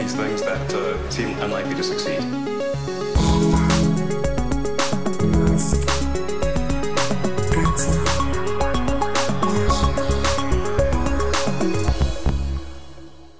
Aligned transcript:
these 0.00 0.14
things 0.14 0.40
that 0.42 0.72
uh, 0.72 1.10
seem 1.10 1.38
unlikely 1.42 1.74
to 1.74 1.82
succeed. 1.82 2.20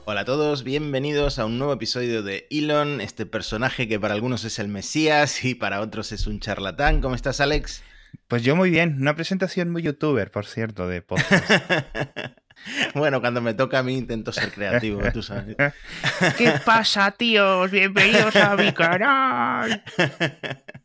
Hola 0.04 0.20
a 0.20 0.24
todos, 0.26 0.62
bienvenidos 0.64 1.38
a 1.38 1.46
un 1.46 1.58
nuevo 1.58 1.72
episodio 1.72 2.22
de 2.22 2.46
Elon, 2.50 3.00
este 3.00 3.24
personaje 3.24 3.88
que 3.88 3.98
para 3.98 4.12
algunos 4.12 4.44
es 4.44 4.58
el 4.58 4.68
Mesías 4.68 5.42
y 5.44 5.54
para 5.54 5.80
otros 5.80 6.12
es 6.12 6.26
un 6.26 6.40
charlatán. 6.40 7.00
¿Cómo 7.00 7.14
estás, 7.14 7.40
Alex? 7.40 7.82
Pues 8.28 8.42
yo 8.42 8.54
muy 8.54 8.68
bien, 8.68 8.96
una 9.00 9.16
presentación 9.16 9.70
muy 9.70 9.82
youtuber, 9.82 10.30
por 10.30 10.44
cierto, 10.44 10.88
de 10.88 11.00
podcast. 11.00 11.50
bueno, 12.94 13.20
cuando 13.20 13.40
me 13.40 13.54
toca 13.54 13.78
a 13.78 13.82
mí 13.82 13.96
intento 13.96 14.32
ser 14.32 14.50
creativo, 14.52 15.00
tú 15.12 15.22
sabes. 15.22 15.56
¿Qué 16.38 16.52
pasa, 16.64 17.10
tíos? 17.12 17.70
Bienvenidos 17.70 18.34
a 18.36 18.56
mi 18.56 18.72
canal. 18.72 19.82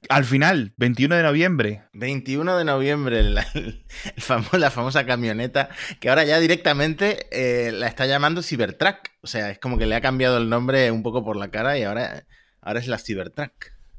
Al 0.09 0.25
final, 0.25 0.73
21 0.77 1.15
de 1.15 1.23
noviembre. 1.23 1.83
21 1.93 2.57
de 2.57 2.65
noviembre, 2.65 3.23
la, 3.23 3.45
el 3.53 3.83
famo- 4.17 4.57
la 4.57 4.71
famosa 4.71 5.05
camioneta, 5.05 5.69
que 5.99 6.09
ahora 6.09 6.23
ya 6.23 6.39
directamente 6.39 7.27
eh, 7.31 7.71
la 7.71 7.87
está 7.87 8.05
llamando 8.05 8.41
Cybertruck. 8.41 8.97
O 9.21 9.27
sea, 9.27 9.49
es 9.51 9.59
como 9.59 9.77
que 9.77 9.85
le 9.85 9.95
ha 9.95 10.01
cambiado 10.01 10.37
el 10.37 10.49
nombre 10.49 10.91
un 10.91 11.03
poco 11.03 11.23
por 11.23 11.35
la 11.35 11.49
cara 11.49 11.77
y 11.77 11.83
ahora, 11.83 12.25
ahora 12.61 12.79
es 12.79 12.87
la 12.87 12.97
Cybertruck. 12.99 13.51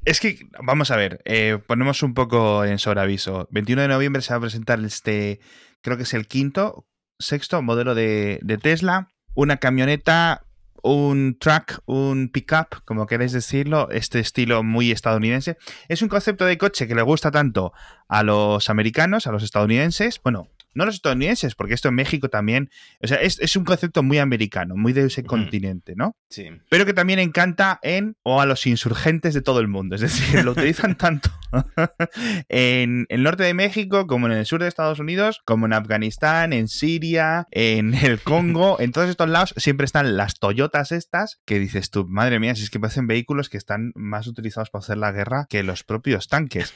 Es 0.05 0.19
que, 0.21 0.39
vamos 0.63 0.89
a 0.89 0.95
ver, 0.95 1.19
eh, 1.25 1.59
ponemos 1.67 2.01
un 2.01 2.13
poco 2.13 2.63
en 2.63 2.79
sobreaviso. 2.79 3.47
21 3.51 3.81
de 3.83 3.87
noviembre 3.89 4.21
se 4.21 4.31
va 4.33 4.37
a 4.37 4.41
presentar 4.41 4.79
este, 4.85 5.41
creo 5.81 5.97
que 5.97 6.03
es 6.03 6.13
el 6.13 6.27
quinto, 6.27 6.87
sexto 7.19 7.61
modelo 7.61 7.95
de, 7.95 8.39
de 8.41 8.57
Tesla. 8.57 9.09
Una 9.33 9.57
camioneta, 9.57 10.43
un 10.81 11.37
truck, 11.39 11.79
un 11.85 12.29
pickup, 12.29 12.83
como 12.85 13.05
queréis 13.05 13.31
decirlo, 13.31 13.89
este 13.91 14.19
estilo 14.19 14.63
muy 14.63 14.91
estadounidense. 14.91 15.57
Es 15.87 16.01
un 16.01 16.09
concepto 16.09 16.45
de 16.45 16.57
coche 16.57 16.87
que 16.87 16.95
le 16.95 17.01
gusta 17.01 17.31
tanto 17.31 17.73
a 18.07 18.23
los 18.23 18.69
americanos, 18.69 19.27
a 19.27 19.31
los 19.31 19.43
estadounidenses, 19.43 20.19
bueno, 20.23 20.49
no 20.73 20.85
los 20.85 20.95
estadounidenses, 20.95 21.55
porque 21.55 21.73
esto 21.73 21.89
en 21.89 21.95
México 21.95 22.29
también, 22.29 22.69
o 23.01 23.07
sea, 23.07 23.17
es, 23.17 23.39
es 23.39 23.55
un 23.55 23.65
concepto 23.65 24.03
muy 24.03 24.19
americano, 24.19 24.75
muy 24.75 24.93
de 24.93 25.05
ese 25.05 25.23
continente, 25.23 25.93
¿no? 25.95 26.15
Sí. 26.29 26.49
pero 26.69 26.85
que 26.85 26.93
también 26.93 27.19
encanta 27.19 27.79
en 27.81 28.15
o 28.23 28.41
a 28.41 28.45
los 28.45 28.67
insurgentes 28.67 29.33
de 29.33 29.41
todo 29.41 29.59
el 29.59 29.67
mundo. 29.67 29.95
Es 29.95 30.01
decir, 30.01 30.43
lo 30.43 30.51
utilizan 30.51 30.95
tanto 30.97 31.29
en 32.49 33.05
el 33.09 33.23
norte 33.23 33.43
de 33.43 33.53
México 33.53 34.07
como 34.07 34.27
en 34.27 34.33
el 34.33 34.45
sur 34.45 34.61
de 34.61 34.67
Estados 34.67 34.99
Unidos, 34.99 35.41
como 35.45 35.65
en 35.65 35.73
Afganistán, 35.73 36.53
en 36.53 36.67
Siria, 36.67 37.45
en 37.51 37.93
el 37.93 38.19
Congo, 38.23 38.79
en 38.79 38.91
todos 38.91 39.09
estos 39.09 39.29
lados 39.29 39.53
siempre 39.57 39.85
están 39.85 40.17
las 40.17 40.39
Toyotas 40.39 40.91
estas 40.91 41.39
que 41.45 41.59
dices 41.59 41.89
tú, 41.89 42.05
madre 42.07 42.39
mía, 42.39 42.55
si 42.55 42.63
es 42.63 42.69
que 42.69 42.79
parecen 42.79 43.07
vehículos 43.07 43.49
que 43.49 43.57
están 43.57 43.91
más 43.95 44.27
utilizados 44.27 44.69
para 44.69 44.81
hacer 44.81 44.97
la 44.97 45.11
guerra 45.11 45.45
que 45.49 45.63
los 45.63 45.83
propios 45.83 46.27
tanques. 46.27 46.73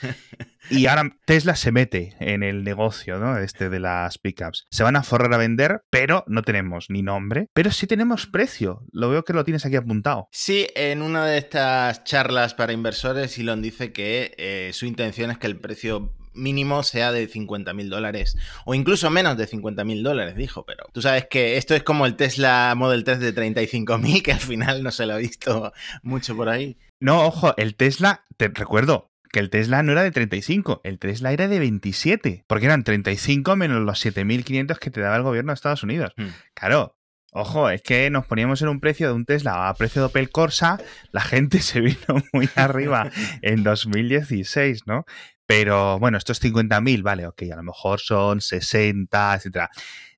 Y 0.70 0.86
ahora 0.86 1.12
Tesla 1.26 1.56
se 1.56 1.72
mete 1.72 2.16
en 2.20 2.44
el 2.44 2.64
negocio, 2.64 3.18
¿no? 3.20 3.38
Este 3.38 3.70
de 3.70 3.80
las 3.82 4.18
pickups. 4.18 4.68
Se 4.72 4.84
van 4.84 4.96
a 4.96 5.04
forrar 5.04 5.34
a 5.34 5.38
vender, 5.38 5.84
pero 5.90 6.24
no 6.28 6.42
tenemos 6.42 6.90
ni 6.90 7.02
nombre, 7.02 7.50
pero 7.54 7.72
sí 7.72 7.88
tenemos 7.88 8.28
precio. 8.28 8.84
Lo 8.92 9.10
veo 9.10 9.24
que 9.24 9.34
lo 9.34 9.44
tienes 9.44 9.66
aquí 9.66 9.76
apuntado. 9.76 10.28
Sí, 10.32 10.68
en 10.76 11.02
una 11.02 11.26
de 11.26 11.38
estas 11.38 12.04
charlas 12.04 12.54
para 12.54 12.74
inversores, 12.74 13.38
Elon 13.38 13.62
dice 13.62 13.92
que 13.92 14.34
eh, 14.38 14.72
su 14.74 14.86
intención 14.86 15.32
es 15.32 15.38
que 15.38 15.48
el 15.48 15.60
precio 15.60 16.14
mínimo 16.34 16.84
sea 16.84 17.12
de 17.12 17.28
50 17.28 17.74
mil 17.74 17.90
dólares 17.90 18.38
o 18.66 18.74
incluso 18.74 19.10
menos 19.10 19.38
de 19.38 19.48
50 19.48 19.84
mil 19.84 20.04
dólares, 20.04 20.36
dijo, 20.36 20.66
pero 20.66 20.86
tú 20.94 21.02
sabes 21.02 21.28
que 21.30 21.58
esto 21.58 21.76
es 21.76 21.84
como 21.84 22.06
el 22.06 22.16
Tesla 22.16 22.74
Model 22.76 23.04
3 23.04 23.20
de 23.20 23.34
35 23.34 23.98
mil, 23.98 24.24
que 24.24 24.34
al 24.34 24.40
final 24.40 24.84
no 24.84 24.92
se 24.92 25.06
lo 25.06 25.14
ha 25.14 25.18
visto 25.18 25.74
mucho 26.04 26.36
por 26.36 26.50
ahí. 26.50 26.78
No, 27.00 27.26
ojo, 27.26 27.54
el 27.58 27.76
Tesla, 27.76 28.26
te 28.38 28.48
recuerdo 28.48 29.11
que 29.32 29.40
el 29.40 29.50
Tesla 29.50 29.82
no 29.84 29.94
era 29.94 30.04
de 30.04 30.12
35, 30.12 30.82
el 30.84 31.00
Tesla 31.00 31.32
era 31.32 31.48
de 31.48 31.60
27, 31.60 32.44
porque 32.48 32.66
eran 32.66 32.84
35 32.84 33.56
menos 33.56 33.82
los 33.82 34.06
7.500 34.06 34.78
que 34.78 34.92
te 34.92 35.02
daba 35.02 35.16
el 35.16 35.24
gobierno 35.24 35.52
de 35.52 35.56
Estados 35.56 35.84
Unidos. 35.84 36.14
Hmm. 36.18 36.28
Claro, 36.54 36.98
ojo, 37.32 37.70
es 37.70 37.82
que 37.82 38.10
nos 38.10 38.26
poníamos 38.26 38.62
en 38.62 38.68
un 38.68 38.80
precio 38.80 39.08
de 39.08 39.14
un 39.14 39.26
Tesla 39.26 39.70
a 39.70 39.74
precio 39.76 40.02
de 40.02 40.08
Opel 40.08 40.30
Corsa, 40.30 40.80
la 41.12 41.22
gente 41.22 41.60
se 41.62 41.80
vino 41.80 42.24
muy 42.34 42.50
arriba 42.56 43.10
en 43.42 43.64
2016, 43.64 44.82
¿no? 44.86 45.06
Pero 45.46 46.00
bueno, 46.00 46.18
estos 46.18 46.42
50.000, 46.42 47.02
vale, 47.02 47.28
ok, 47.28 47.44
a 47.52 47.56
lo 47.58 47.64
mejor 47.64 48.00
son 48.00 48.42
60, 48.42 49.36
etcétera. 49.36 49.70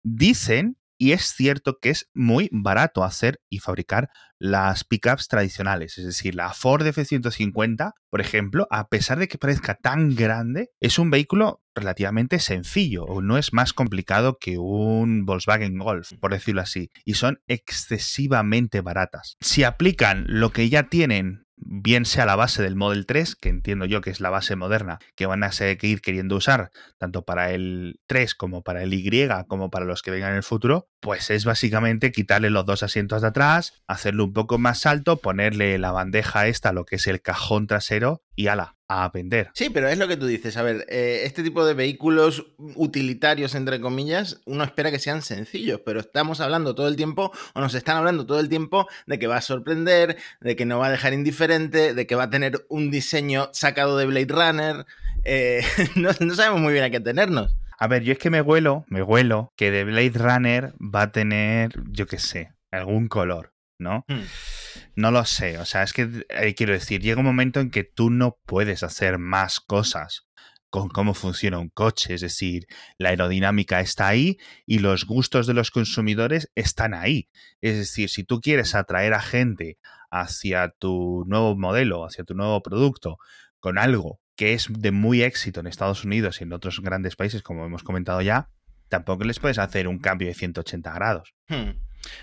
Dicen, 0.04 0.78
y 1.04 1.12
es 1.12 1.34
cierto 1.36 1.80
que 1.82 1.90
es 1.90 2.10
muy 2.14 2.48
barato 2.54 3.04
hacer 3.04 3.42
y 3.50 3.60
fabricar 3.60 4.10
las 4.40 4.86
pickups 4.86 5.28
tradicionales, 5.28 5.98
es 5.98 6.06
decir, 6.06 6.34
la 6.34 6.54
Ford 6.54 6.88
F-150, 6.88 7.92
por 8.10 8.22
ejemplo, 8.22 8.68
a 8.72 8.88
pesar 8.88 9.20
de 9.20 9.28
que 9.28 9.38
parezca 9.38 9.76
tan 9.76 10.16
grande, 10.16 10.70
es 10.80 11.00
un 11.00 11.12
vehículo 11.12 11.62
relativamente 11.76 12.40
sencillo, 12.40 13.04
o 13.04 13.22
no 13.22 13.38
es 13.38 13.52
más 13.52 13.74
complicado 13.74 14.38
que 14.40 14.58
un 14.58 15.26
Volkswagen 15.26 15.78
Golf, 15.78 16.14
por 16.22 16.32
decirlo 16.32 16.62
así, 16.62 16.90
y 17.04 17.16
son 17.16 17.42
excesivamente 17.48 18.80
baratas. 18.80 19.36
Si 19.42 19.66
aplican 19.66 20.24
lo 20.30 20.52
que 20.54 20.70
ya 20.70 20.84
tienen, 20.84 21.44
bien 21.58 22.06
sea 22.06 22.26
la 22.26 22.36
base 22.36 22.64
del 22.64 22.76
Model 22.76 23.06
3, 23.06 23.36
que 23.36 23.50
entiendo 23.50 23.86
yo 23.86 24.02
que 24.02 24.10
es 24.10 24.20
la 24.20 24.30
base 24.30 24.56
moderna, 24.56 25.00
que 25.16 25.26
van 25.26 25.44
a 25.44 25.52
seguir 25.52 26.02
queriendo 26.02 26.36
usar, 26.36 26.72
tanto 26.98 27.24
para 27.24 27.52
el 27.52 28.00
3 28.08 28.36
como 28.36 28.64
para 28.64 28.84
el 28.84 28.94
Y, 28.94 29.04
como 29.48 29.70
para 29.70 29.86
los 29.86 30.02
que 30.02 30.12
vengan 30.12 30.32
en 30.32 30.38
el 30.38 30.44
futuro, 30.44 30.88
pues 31.04 31.30
es 31.30 31.44
básicamente 31.44 32.14
quitarle 32.14 32.50
los 32.50 32.66
dos 32.66 32.82
asientos 32.82 33.22
de 33.22 33.28
atrás, 33.28 33.74
hacerlo 33.88 34.24
un 34.24 34.32
poco 34.32 34.58
más 34.58 34.86
alto, 34.86 35.18
ponerle 35.18 35.78
la 35.78 35.92
bandeja 35.92 36.48
esta, 36.48 36.72
lo 36.72 36.86
que 36.86 36.96
es 36.96 37.08
el 37.08 37.22
cajón 37.22 37.68
trasero, 37.68 38.24
y 38.38 38.48
ala, 38.48 38.78
a 38.88 39.10
vender. 39.10 39.52
Sí, 39.54 39.70
pero 39.70 39.90
es 39.90 39.98
lo 39.98 40.08
que 40.08 40.16
tú 40.16 40.26
dices. 40.28 40.56
A 40.56 40.64
ver, 40.64 40.86
eh, 40.88 41.24
este 41.26 41.44
tipo 41.44 41.66
de 41.66 41.74
vehículos 41.74 42.46
utilitarios, 42.58 43.54
entre 43.54 43.82
comillas, 43.82 44.40
uno 44.46 44.64
espera 44.64 44.92
que 44.92 44.98
sean 44.98 45.22
sencillos, 45.22 45.82
pero 45.86 46.00
estamos 46.00 46.40
hablando 46.40 46.74
todo 46.74 46.88
el 46.88 46.96
tiempo, 46.96 47.34
o 47.54 47.60
nos 47.60 47.76
están 47.76 47.98
hablando 47.98 48.26
todo 48.26 48.40
el 48.40 48.48
tiempo, 48.48 48.88
de 49.06 49.20
que 49.20 49.28
va 49.28 49.36
a 49.36 49.42
sorprender, 49.42 50.16
de 50.40 50.56
que 50.56 50.66
no 50.66 50.80
va 50.80 50.88
a 50.88 50.92
dejar 50.92 51.12
indiferente, 51.12 51.94
de 51.94 52.08
que 52.08 52.16
va 52.16 52.24
a 52.24 52.30
tener 52.30 52.66
un 52.70 52.92
diseño 52.92 53.50
sacado 53.52 53.98
de 53.98 54.06
Blade 54.06 54.28
Runner. 54.30 54.86
eh, 55.26 55.66
no, 55.96 56.14
sabemos 56.34 56.62
muy 56.62 56.72
bien 56.72 56.86
a 56.86 56.90
qué 56.90 57.02
tenernos. 57.02 57.58
A 57.84 57.88
ver, 57.88 58.04
yo 58.04 58.14
es 58.14 58.18
que 58.18 58.30
me 58.30 58.40
huelo, 58.40 58.86
me 58.88 59.04
huelo 59.04 59.52
que 59.58 59.70
de 59.70 59.84
Blade 59.84 60.14
Runner 60.16 60.74
va 60.80 61.02
a 61.02 61.12
tener, 61.12 61.74
yo 61.92 62.08
qué 62.08 62.18
sé, 62.18 62.54
algún 62.72 63.10
color, 63.10 63.54
¿no? 63.78 64.06
Hmm. 64.08 64.22
No 64.96 65.12
lo 65.12 65.26
sé, 65.26 65.58
o 65.58 65.66
sea, 65.66 65.84
es 65.84 65.92
que 65.92 66.26
eh, 66.30 66.56
quiero 66.56 66.72
decir, 66.72 67.02
llega 67.02 67.20
un 67.20 67.26
momento 67.26 67.60
en 67.60 67.72
que 67.72 67.84
tú 67.84 68.10
no 68.10 68.40
puedes 68.46 68.84
hacer 68.84 69.18
más 69.18 69.60
cosas 69.60 70.26
con 70.70 70.88
cómo 70.88 71.14
funciona 71.14 71.60
un 71.60 71.68
coche, 71.68 72.14
es 72.14 72.22
decir, 72.22 72.68
la 72.98 73.10
aerodinámica 73.10 73.82
está 73.82 74.08
ahí 74.08 74.38
y 74.66 74.80
los 74.80 75.04
gustos 75.06 75.46
de 75.46 75.54
los 75.54 75.70
consumidores 75.70 76.50
están 76.56 76.94
ahí. 76.94 77.28
Es 77.60 77.76
decir, 77.76 78.10
si 78.10 78.24
tú 78.24 78.40
quieres 78.40 78.76
atraer 78.76 79.14
a 79.14 79.22
gente 79.22 79.78
hacia 80.10 80.70
tu 80.70 81.26
nuevo 81.28 81.58
modelo, 81.58 82.06
hacia 82.06 82.24
tu 82.24 82.34
nuevo 82.34 82.64
producto, 82.64 83.18
con 83.60 83.78
algo 83.78 84.22
que 84.44 84.52
es 84.54 84.68
de 84.70 84.92
muy 84.92 85.24
éxito 85.24 85.62
en 85.62 85.68
Estados 85.68 86.04
Unidos 86.04 86.42
y 86.42 86.44
en 86.44 86.52
otros 86.52 86.82
grandes 86.82 87.16
países, 87.16 87.42
como 87.42 87.66
hemos 87.66 87.82
comentado 87.82 88.22
ya, 88.22 88.50
tampoco 88.90 89.24
les 89.24 89.40
puedes 89.40 89.58
hacer 89.58 89.88
un 89.88 90.00
cambio 90.00 90.28
de 90.28 90.34
180 90.34 90.92
grados. 90.92 91.34
Hmm. 91.48 91.70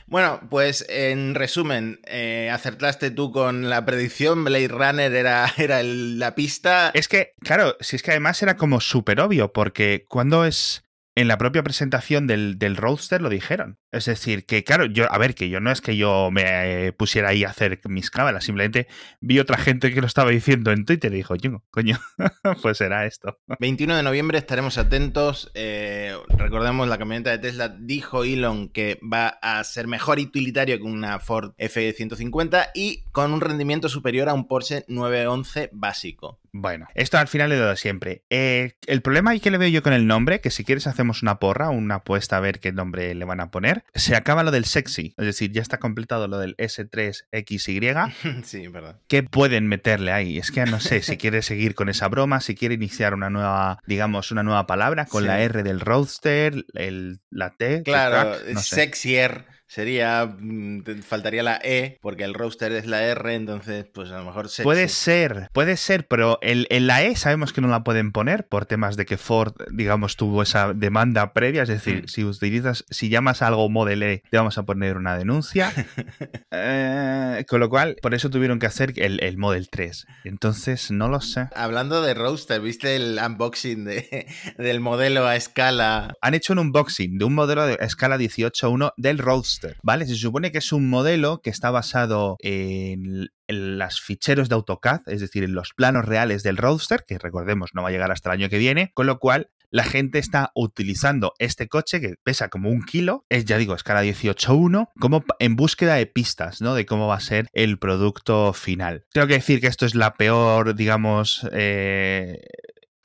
Bueno, 0.06 0.38
pues 0.50 0.84
en 0.90 1.34
resumen, 1.34 1.98
eh, 2.06 2.50
acertaste 2.52 3.10
tú 3.10 3.32
con 3.32 3.70
la 3.70 3.86
predicción, 3.86 4.44
Blade 4.44 4.68
Runner 4.68 5.14
era, 5.14 5.46
era 5.56 5.80
el- 5.80 6.18
la 6.18 6.34
pista. 6.34 6.90
Es 6.92 7.08
que, 7.08 7.32
claro, 7.40 7.74
si 7.80 7.96
es 7.96 8.02
que 8.02 8.10
además 8.10 8.42
era 8.42 8.58
como 8.58 8.82
súper 8.82 9.18
obvio, 9.22 9.54
porque 9.54 10.04
cuando 10.06 10.44
es 10.44 10.82
en 11.16 11.26
la 11.26 11.38
propia 11.38 11.62
presentación 11.62 12.26
del, 12.26 12.58
del 12.58 12.76
Roadster 12.76 13.22
lo 13.22 13.30
dijeron. 13.30 13.78
Es 13.92 14.04
decir, 14.04 14.46
que 14.46 14.64
claro, 14.64 14.86
yo, 14.86 15.12
a 15.12 15.18
ver, 15.18 15.34
que 15.34 15.48
yo 15.48 15.60
no 15.60 15.70
es 15.70 15.80
que 15.80 15.96
yo 15.96 16.30
me 16.30 16.86
eh, 16.86 16.92
pusiera 16.92 17.30
ahí 17.30 17.44
a 17.44 17.50
hacer 17.50 17.80
mis 17.84 18.10
cábalas, 18.10 18.44
simplemente 18.44 18.86
vi 19.20 19.38
otra 19.38 19.58
gente 19.58 19.92
que 19.92 20.00
lo 20.00 20.06
estaba 20.06 20.30
diciendo 20.30 20.70
en 20.70 20.84
Twitter 20.84 21.12
y 21.12 21.16
dijo, 21.16 21.34
yo, 21.34 21.62
coño, 21.70 21.98
pues 22.62 22.78
será 22.78 23.06
esto. 23.06 23.38
21 23.58 23.96
de 23.96 24.02
noviembre 24.02 24.38
estaremos 24.38 24.78
atentos. 24.78 25.50
eh, 25.54 26.14
recordemos, 26.28 26.88
la 26.88 26.98
camioneta 26.98 27.30
de 27.30 27.38
Tesla 27.38 27.68
dijo 27.68 28.24
Elon 28.24 28.68
que 28.68 28.98
va 29.02 29.28
a 29.28 29.62
ser 29.64 29.86
mejor 29.86 30.18
utilitario 30.18 30.78
que 30.78 30.84
una 30.84 31.18
Ford 31.18 31.52
F-150 31.58 32.70
y 32.74 33.02
con 33.12 33.32
un 33.32 33.40
rendimiento 33.40 33.88
superior 33.88 34.28
a 34.28 34.34
un 34.34 34.46
Porsche 34.46 34.84
911 34.88 35.70
básico. 35.72 36.40
Bueno, 36.52 36.88
esto 36.94 37.18
al 37.18 37.28
final 37.28 37.50
le 37.50 37.56
doy 37.56 37.76
siempre. 37.76 38.24
Eh, 38.28 38.72
el 38.86 39.02
problema 39.02 39.38
que 39.38 39.50
le 39.50 39.58
veo 39.58 39.68
yo 39.68 39.82
con 39.82 39.92
el 39.92 40.06
nombre, 40.06 40.40
que 40.40 40.50
si 40.50 40.64
quieres 40.64 40.86
hacemos 40.86 41.22
una 41.22 41.38
porra, 41.38 41.70
una 41.70 41.96
apuesta 41.96 42.36
a 42.36 42.40
ver 42.40 42.58
qué 42.58 42.72
nombre 42.72 43.14
le 43.14 43.24
van 43.24 43.40
a 43.40 43.50
poner, 43.50 43.79
se 43.94 44.16
acaba 44.16 44.42
lo 44.42 44.50
del 44.50 44.64
sexy, 44.64 45.14
es 45.16 45.24
decir, 45.26 45.52
ya 45.52 45.62
está 45.62 45.78
completado 45.78 46.28
lo 46.28 46.38
del 46.38 46.56
S3XY. 46.56 48.12
sí, 48.44 48.66
verdad. 48.68 49.00
¿Qué 49.08 49.22
pueden 49.22 49.66
meterle 49.68 50.12
ahí? 50.12 50.38
Es 50.38 50.50
que 50.50 50.64
no 50.64 50.80
sé 50.80 51.02
si 51.02 51.16
quiere 51.16 51.42
seguir 51.42 51.74
con 51.74 51.88
esa 51.88 52.08
broma, 52.08 52.40
si 52.40 52.54
quiere 52.54 52.74
iniciar 52.74 53.14
una 53.14 53.30
nueva, 53.30 53.80
digamos, 53.86 54.30
una 54.30 54.42
nueva 54.42 54.66
palabra 54.66 55.06
con 55.06 55.22
Sí. 55.22 55.26
la 55.28 55.40
R 55.40 55.62
del 55.62 55.80
roadster, 55.80 56.64
el, 56.74 57.20
la 57.30 57.50
T. 57.56 57.82
Claro, 57.82 58.36
track, 58.38 58.48
no 58.54 58.60
sé. 58.60 58.74
sexier, 58.76 59.44
sería. 59.70 60.26
mm, 60.26 60.82
faltaría 61.02 61.42
la 61.42 61.60
E, 61.62 61.98
porque 62.02 62.24
el 62.24 62.34
roaster 62.34 62.72
es 62.72 62.86
la 62.86 63.02
R, 63.04 63.34
entonces, 63.34 63.86
pues 63.92 64.10
a 64.10 64.18
lo 64.18 64.24
mejor 64.24 64.48
se. 64.48 64.62
Puede 64.64 64.88
se- 64.88 64.94
ser, 65.10 65.48
puede 65.52 65.76
ser, 65.76 66.06
pero 66.08 66.38
el- 66.42 66.66
en 66.70 66.86
la 66.86 67.02
E 67.04 67.14
sabemos 67.16 67.52
que 67.52 67.60
no 67.60 67.68
la 67.68 67.84
pueden 67.84 68.10
poner 68.12 68.46
por 68.48 68.66
temas 68.66 68.96
de 68.96 69.06
que 69.06 69.16
Ford, 69.16 69.54
digamos, 69.70 70.16
tuvo 70.16 70.42
esa 70.42 70.72
demanda 70.74 71.32
previa. 71.32 71.62
Es 71.62 71.68
decir, 71.68 72.02
Mm. 72.04 72.08
si 72.08 72.24
utilizas, 72.24 72.84
si 72.90 73.08
llamas 73.08 73.42
a 73.42 73.46
algo 73.46 73.68
Model 73.70 74.02
E, 74.02 74.22
te 74.30 74.36
vamos 74.36 74.58
a 74.58 74.64
poner 74.64 74.96
una 74.96 75.16
denuncia. 75.16 75.72
Eh, 76.52 77.44
con 77.48 77.60
lo 77.60 77.68
cual, 77.68 77.96
por 78.02 78.14
eso 78.14 78.28
tuvieron 78.30 78.58
que 78.58 78.66
hacer 78.66 78.92
el, 78.96 79.22
el 79.22 79.36
Model 79.38 79.68
3. 79.70 80.06
Entonces, 80.24 80.90
no 80.90 81.08
lo 81.08 81.20
sé. 81.20 81.48
Hablando 81.54 82.02
de 82.02 82.14
roaster, 82.14 82.60
¿viste 82.60 82.96
el 82.96 83.18
unboxing 83.24 83.84
de, 83.84 84.26
del 84.58 84.80
modelo 84.80 85.26
a 85.26 85.36
escala? 85.36 86.14
Han 86.20 86.34
hecho 86.34 86.52
un 86.52 86.58
unboxing 86.58 87.18
de 87.18 87.24
un 87.24 87.34
modelo 87.34 87.66
de 87.66 87.78
escala 87.80 88.16
18.1 88.18 88.92
del 88.96 89.18
Roadster, 89.18 89.59
¿vale? 89.82 90.06
Se 90.06 90.14
supone 90.14 90.52
que 90.52 90.58
es 90.58 90.72
un 90.72 90.88
modelo 90.88 91.40
que 91.42 91.50
está 91.50 91.70
basado 91.70 92.36
en, 92.40 93.28
en 93.46 93.78
los 93.78 94.00
ficheros 94.00 94.48
de 94.48 94.54
AutoCAD, 94.54 95.02
es 95.06 95.20
decir, 95.20 95.44
en 95.44 95.54
los 95.54 95.72
planos 95.74 96.04
reales 96.04 96.42
del 96.42 96.56
Roadster, 96.56 97.04
que 97.06 97.18
recordemos 97.18 97.70
no 97.74 97.82
va 97.82 97.88
a 97.88 97.92
llegar 97.92 98.12
hasta 98.12 98.30
el 98.30 98.40
año 98.40 98.48
que 98.48 98.58
viene, 98.58 98.92
con 98.94 99.06
lo 99.06 99.18
cual 99.18 99.50
la 99.70 99.84
gente 99.84 100.18
está 100.18 100.50
utilizando 100.54 101.32
este 101.38 101.68
coche 101.68 102.00
que 102.00 102.14
pesa 102.22 102.48
como 102.48 102.70
un 102.70 102.82
kilo, 102.82 103.24
es 103.28 103.44
ya 103.44 103.56
digo, 103.56 103.74
escala 103.74 104.02
18.1, 104.02 104.88
como 104.98 105.24
en 105.38 105.56
búsqueda 105.56 105.94
de 105.94 106.06
pistas, 106.06 106.60
¿no? 106.60 106.74
De 106.74 106.86
cómo 106.86 107.06
va 107.06 107.16
a 107.16 107.20
ser 107.20 107.46
el 107.52 107.78
producto 107.78 108.52
final. 108.52 109.04
Tengo 109.12 109.28
que 109.28 109.34
decir 109.34 109.60
que 109.60 109.68
esto 109.68 109.86
es 109.86 109.94
la 109.94 110.14
peor, 110.14 110.74
digamos, 110.74 111.46
eh, 111.52 112.40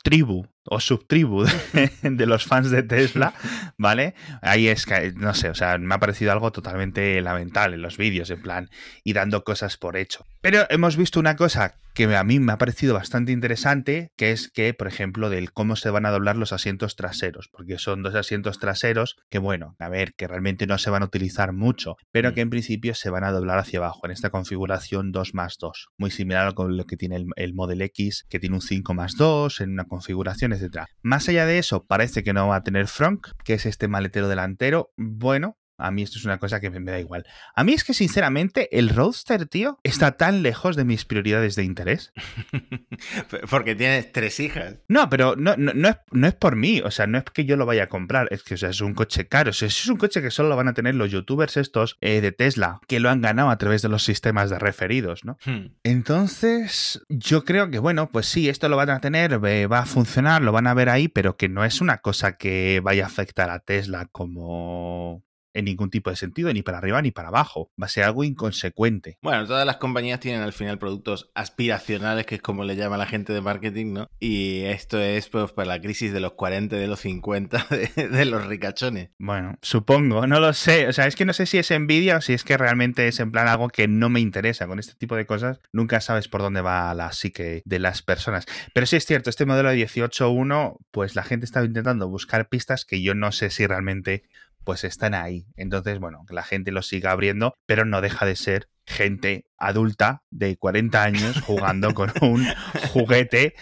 tribu 0.02 0.46
o 0.66 0.80
subtribu 0.80 1.44
de, 1.44 1.90
de 2.02 2.26
los 2.26 2.44
fans 2.44 2.70
de 2.70 2.82
Tesla, 2.82 3.34
¿vale? 3.76 4.14
Ahí 4.42 4.68
es 4.68 4.86
que, 4.86 5.12
no 5.16 5.34
sé, 5.34 5.50
o 5.50 5.54
sea, 5.54 5.78
me 5.78 5.94
ha 5.94 5.98
parecido 5.98 6.32
algo 6.32 6.52
totalmente 6.52 7.20
lamentable 7.20 7.76
en 7.76 7.82
los 7.82 7.96
vídeos, 7.96 8.30
en 8.30 8.42
plan, 8.42 8.70
y 9.04 9.12
dando 9.12 9.44
cosas 9.44 9.76
por 9.76 9.96
hecho. 9.96 10.26
Pero 10.40 10.66
hemos 10.70 10.96
visto 10.96 11.20
una 11.20 11.36
cosa 11.36 11.74
que 11.96 12.14
a 12.14 12.24
mí 12.24 12.40
me 12.40 12.52
ha 12.52 12.58
parecido 12.58 12.92
bastante 12.92 13.32
interesante, 13.32 14.12
que 14.16 14.30
es 14.30 14.50
que, 14.50 14.74
por 14.74 14.86
ejemplo, 14.86 15.30
del 15.30 15.50
cómo 15.52 15.76
se 15.76 15.88
van 15.88 16.04
a 16.04 16.10
doblar 16.10 16.36
los 16.36 16.52
asientos 16.52 16.94
traseros, 16.94 17.48
porque 17.48 17.78
son 17.78 18.02
dos 18.02 18.14
asientos 18.14 18.58
traseros 18.58 19.16
que, 19.30 19.38
bueno, 19.38 19.76
a 19.78 19.88
ver, 19.88 20.12
que 20.12 20.28
realmente 20.28 20.66
no 20.66 20.76
se 20.76 20.90
van 20.90 21.02
a 21.02 21.06
utilizar 21.06 21.54
mucho, 21.54 21.96
pero 22.12 22.34
que 22.34 22.42
en 22.42 22.50
principio 22.50 22.94
se 22.94 23.08
van 23.08 23.24
a 23.24 23.32
doblar 23.32 23.58
hacia 23.58 23.78
abajo 23.78 24.02
en 24.04 24.10
esta 24.10 24.28
configuración 24.28 25.10
2 25.10 25.32
más 25.32 25.56
2, 25.58 25.88
muy 25.96 26.10
similar 26.10 26.48
a 26.48 26.52
con 26.52 26.76
lo 26.76 26.84
que 26.84 26.98
tiene 26.98 27.16
el, 27.16 27.28
el 27.34 27.54
Model 27.54 27.80
X, 27.80 28.26
que 28.28 28.38
tiene 28.38 28.56
un 28.56 28.62
5 28.62 28.92
más 28.92 29.16
2 29.16 29.62
en 29.62 29.72
una 29.72 29.84
configuración, 29.84 30.52
etcétera. 30.52 30.88
Más 31.00 31.26
allá 31.30 31.46
de 31.46 31.56
eso, 31.56 31.86
parece 31.86 32.22
que 32.22 32.34
no 32.34 32.48
va 32.48 32.56
a 32.56 32.62
tener 32.62 32.88
front, 32.88 33.26
que 33.42 33.54
es 33.54 33.64
este 33.64 33.88
maletero 33.88 34.28
delantero. 34.28 34.92
Bueno, 34.98 35.56
a 35.78 35.90
mí 35.90 36.02
esto 36.02 36.18
es 36.18 36.24
una 36.24 36.38
cosa 36.38 36.60
que 36.60 36.70
me, 36.70 36.80
me 36.80 36.92
da 36.92 37.00
igual. 37.00 37.26
A 37.54 37.64
mí 37.64 37.72
es 37.72 37.84
que, 37.84 37.94
sinceramente, 37.94 38.78
el 38.78 38.88
Roadster, 38.88 39.46
tío, 39.46 39.78
está 39.82 40.12
tan 40.12 40.42
lejos 40.42 40.76
de 40.76 40.84
mis 40.84 41.04
prioridades 41.04 41.54
de 41.54 41.64
interés. 41.64 42.12
Porque 43.50 43.74
tienes 43.74 44.12
tres 44.12 44.40
hijas. 44.40 44.76
No, 44.88 45.08
pero 45.08 45.36
no, 45.36 45.54
no, 45.56 45.72
no 45.74 45.88
es, 45.88 45.96
no 46.12 46.26
es 46.26 46.34
por 46.34 46.56
mí, 46.56 46.80
o 46.84 46.90
sea, 46.90 47.06
no 47.06 47.18
es 47.18 47.24
que 47.24 47.44
yo 47.44 47.56
lo 47.56 47.66
vaya 47.66 47.84
a 47.84 47.88
comprar, 47.88 48.28
es 48.30 48.42
que 48.42 48.54
o 48.54 48.56
sea, 48.56 48.70
es 48.70 48.80
un 48.80 48.94
coche 48.94 49.28
caro, 49.28 49.50
o 49.50 49.52
sea, 49.52 49.68
es 49.68 49.86
un 49.86 49.96
coche 49.96 50.22
que 50.22 50.30
solo 50.30 50.48
lo 50.48 50.56
van 50.56 50.68
a 50.68 50.74
tener 50.74 50.94
los 50.94 51.10
youtubers 51.10 51.56
estos 51.56 51.98
eh, 52.00 52.20
de 52.20 52.32
Tesla, 52.32 52.80
que 52.88 53.00
lo 53.00 53.10
han 53.10 53.20
ganado 53.20 53.50
a 53.50 53.58
través 53.58 53.82
de 53.82 53.88
los 53.88 54.02
sistemas 54.02 54.50
de 54.50 54.58
referidos, 54.58 55.24
¿no? 55.24 55.38
Hmm. 55.44 55.74
Entonces, 55.84 57.04
yo 57.08 57.44
creo 57.44 57.70
que, 57.70 57.78
bueno, 57.78 58.10
pues 58.10 58.26
sí, 58.26 58.48
esto 58.48 58.68
lo 58.68 58.76
van 58.76 58.90
a 58.90 59.00
tener, 59.00 59.38
eh, 59.44 59.66
va 59.66 59.80
a 59.80 59.86
funcionar, 59.86 60.42
lo 60.42 60.52
van 60.52 60.66
a 60.66 60.74
ver 60.74 60.88
ahí, 60.88 61.08
pero 61.08 61.36
que 61.36 61.48
no 61.48 61.64
es 61.64 61.80
una 61.80 61.98
cosa 61.98 62.36
que 62.36 62.80
vaya 62.82 63.04
a 63.04 63.08
afectar 63.08 63.50
a 63.50 63.60
Tesla 63.60 64.06
como 64.10 65.25
en 65.56 65.64
ningún 65.64 65.90
tipo 65.90 66.10
de 66.10 66.16
sentido, 66.16 66.52
ni 66.52 66.62
para 66.62 66.78
arriba 66.78 67.00
ni 67.02 67.10
para 67.10 67.28
abajo. 67.28 67.70
Va 67.80 67.86
a 67.86 67.88
ser 67.88 68.04
algo 68.04 68.24
inconsecuente. 68.24 69.18
Bueno, 69.22 69.46
todas 69.46 69.66
las 69.66 69.78
compañías 69.78 70.20
tienen 70.20 70.42
al 70.42 70.52
final 70.52 70.78
productos 70.78 71.30
aspiracionales, 71.34 72.26
que 72.26 72.36
es 72.36 72.42
como 72.42 72.64
le 72.64 72.76
llama 72.76 72.96
la 72.96 73.06
gente 73.06 73.32
de 73.32 73.40
marketing, 73.40 73.92
¿no? 73.92 74.10
Y 74.20 74.62
esto 74.62 75.00
es 75.00 75.28
pues 75.28 75.52
para 75.52 75.68
la 75.68 75.80
crisis 75.80 76.12
de 76.12 76.20
los 76.20 76.32
40 76.32 76.76
y 76.76 76.78
de 76.78 76.86
los 76.86 77.00
50 77.00 77.66
de, 77.96 78.08
de 78.08 78.24
los 78.24 78.46
ricachones. 78.46 79.10
Bueno, 79.18 79.58
supongo, 79.62 80.26
no 80.26 80.40
lo 80.40 80.52
sé. 80.52 80.88
O 80.88 80.92
sea, 80.92 81.06
es 81.06 81.16
que 81.16 81.24
no 81.24 81.32
sé 81.32 81.46
si 81.46 81.58
es 81.58 81.70
envidia 81.70 82.18
o 82.18 82.20
si 82.20 82.32
es 82.32 82.44
que 82.44 82.56
realmente 82.56 83.08
es 83.08 83.18
en 83.20 83.32
plan 83.32 83.48
algo 83.48 83.68
que 83.68 83.88
no 83.88 84.08
me 84.08 84.20
interesa. 84.20 84.66
Con 84.66 84.78
este 84.78 84.94
tipo 84.94 85.16
de 85.16 85.26
cosas 85.26 85.60
nunca 85.72 86.00
sabes 86.00 86.28
por 86.28 86.42
dónde 86.42 86.60
va 86.60 86.94
la 86.94 87.12
psique 87.12 87.62
de 87.64 87.78
las 87.78 88.02
personas. 88.02 88.46
Pero 88.74 88.86
sí 88.86 88.96
es 88.96 89.06
cierto, 89.06 89.30
este 89.30 89.46
modelo 89.46 89.70
de 89.70 89.76
18.1, 89.76 90.78
pues 90.90 91.14
la 91.14 91.22
gente 91.22 91.46
estaba 91.46 91.66
intentando 91.66 92.08
buscar 92.08 92.48
pistas 92.48 92.84
que 92.84 93.02
yo 93.02 93.14
no 93.14 93.32
sé 93.32 93.50
si 93.50 93.66
realmente 93.66 94.24
pues 94.66 94.84
están 94.84 95.14
ahí. 95.14 95.46
Entonces, 95.56 95.98
bueno, 96.00 96.24
que 96.28 96.34
la 96.34 96.42
gente 96.42 96.72
lo 96.72 96.82
siga 96.82 97.12
abriendo, 97.12 97.54
pero 97.64 97.86
no 97.86 98.02
deja 98.02 98.26
de 98.26 98.36
ser 98.36 98.68
gente 98.84 99.46
adulta 99.56 100.22
de 100.30 100.56
40 100.56 101.02
años 101.02 101.40
jugando 101.40 101.94
con 101.94 102.12
un 102.20 102.46
juguete 102.92 103.54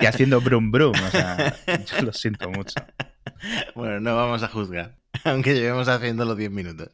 y 0.00 0.06
haciendo 0.06 0.40
brum 0.40 0.70
brum. 0.72 0.92
O 0.92 1.10
sea, 1.10 1.56
yo 1.66 2.02
lo 2.02 2.12
siento 2.12 2.50
mucho. 2.50 2.74
Bueno, 3.74 4.00
no 4.00 4.16
vamos 4.16 4.42
a 4.42 4.48
juzgar, 4.48 4.96
aunque 5.24 5.54
llevemos 5.54 5.88
haciendo 5.88 6.24
los 6.24 6.36
10 6.36 6.50
minutos. 6.50 6.90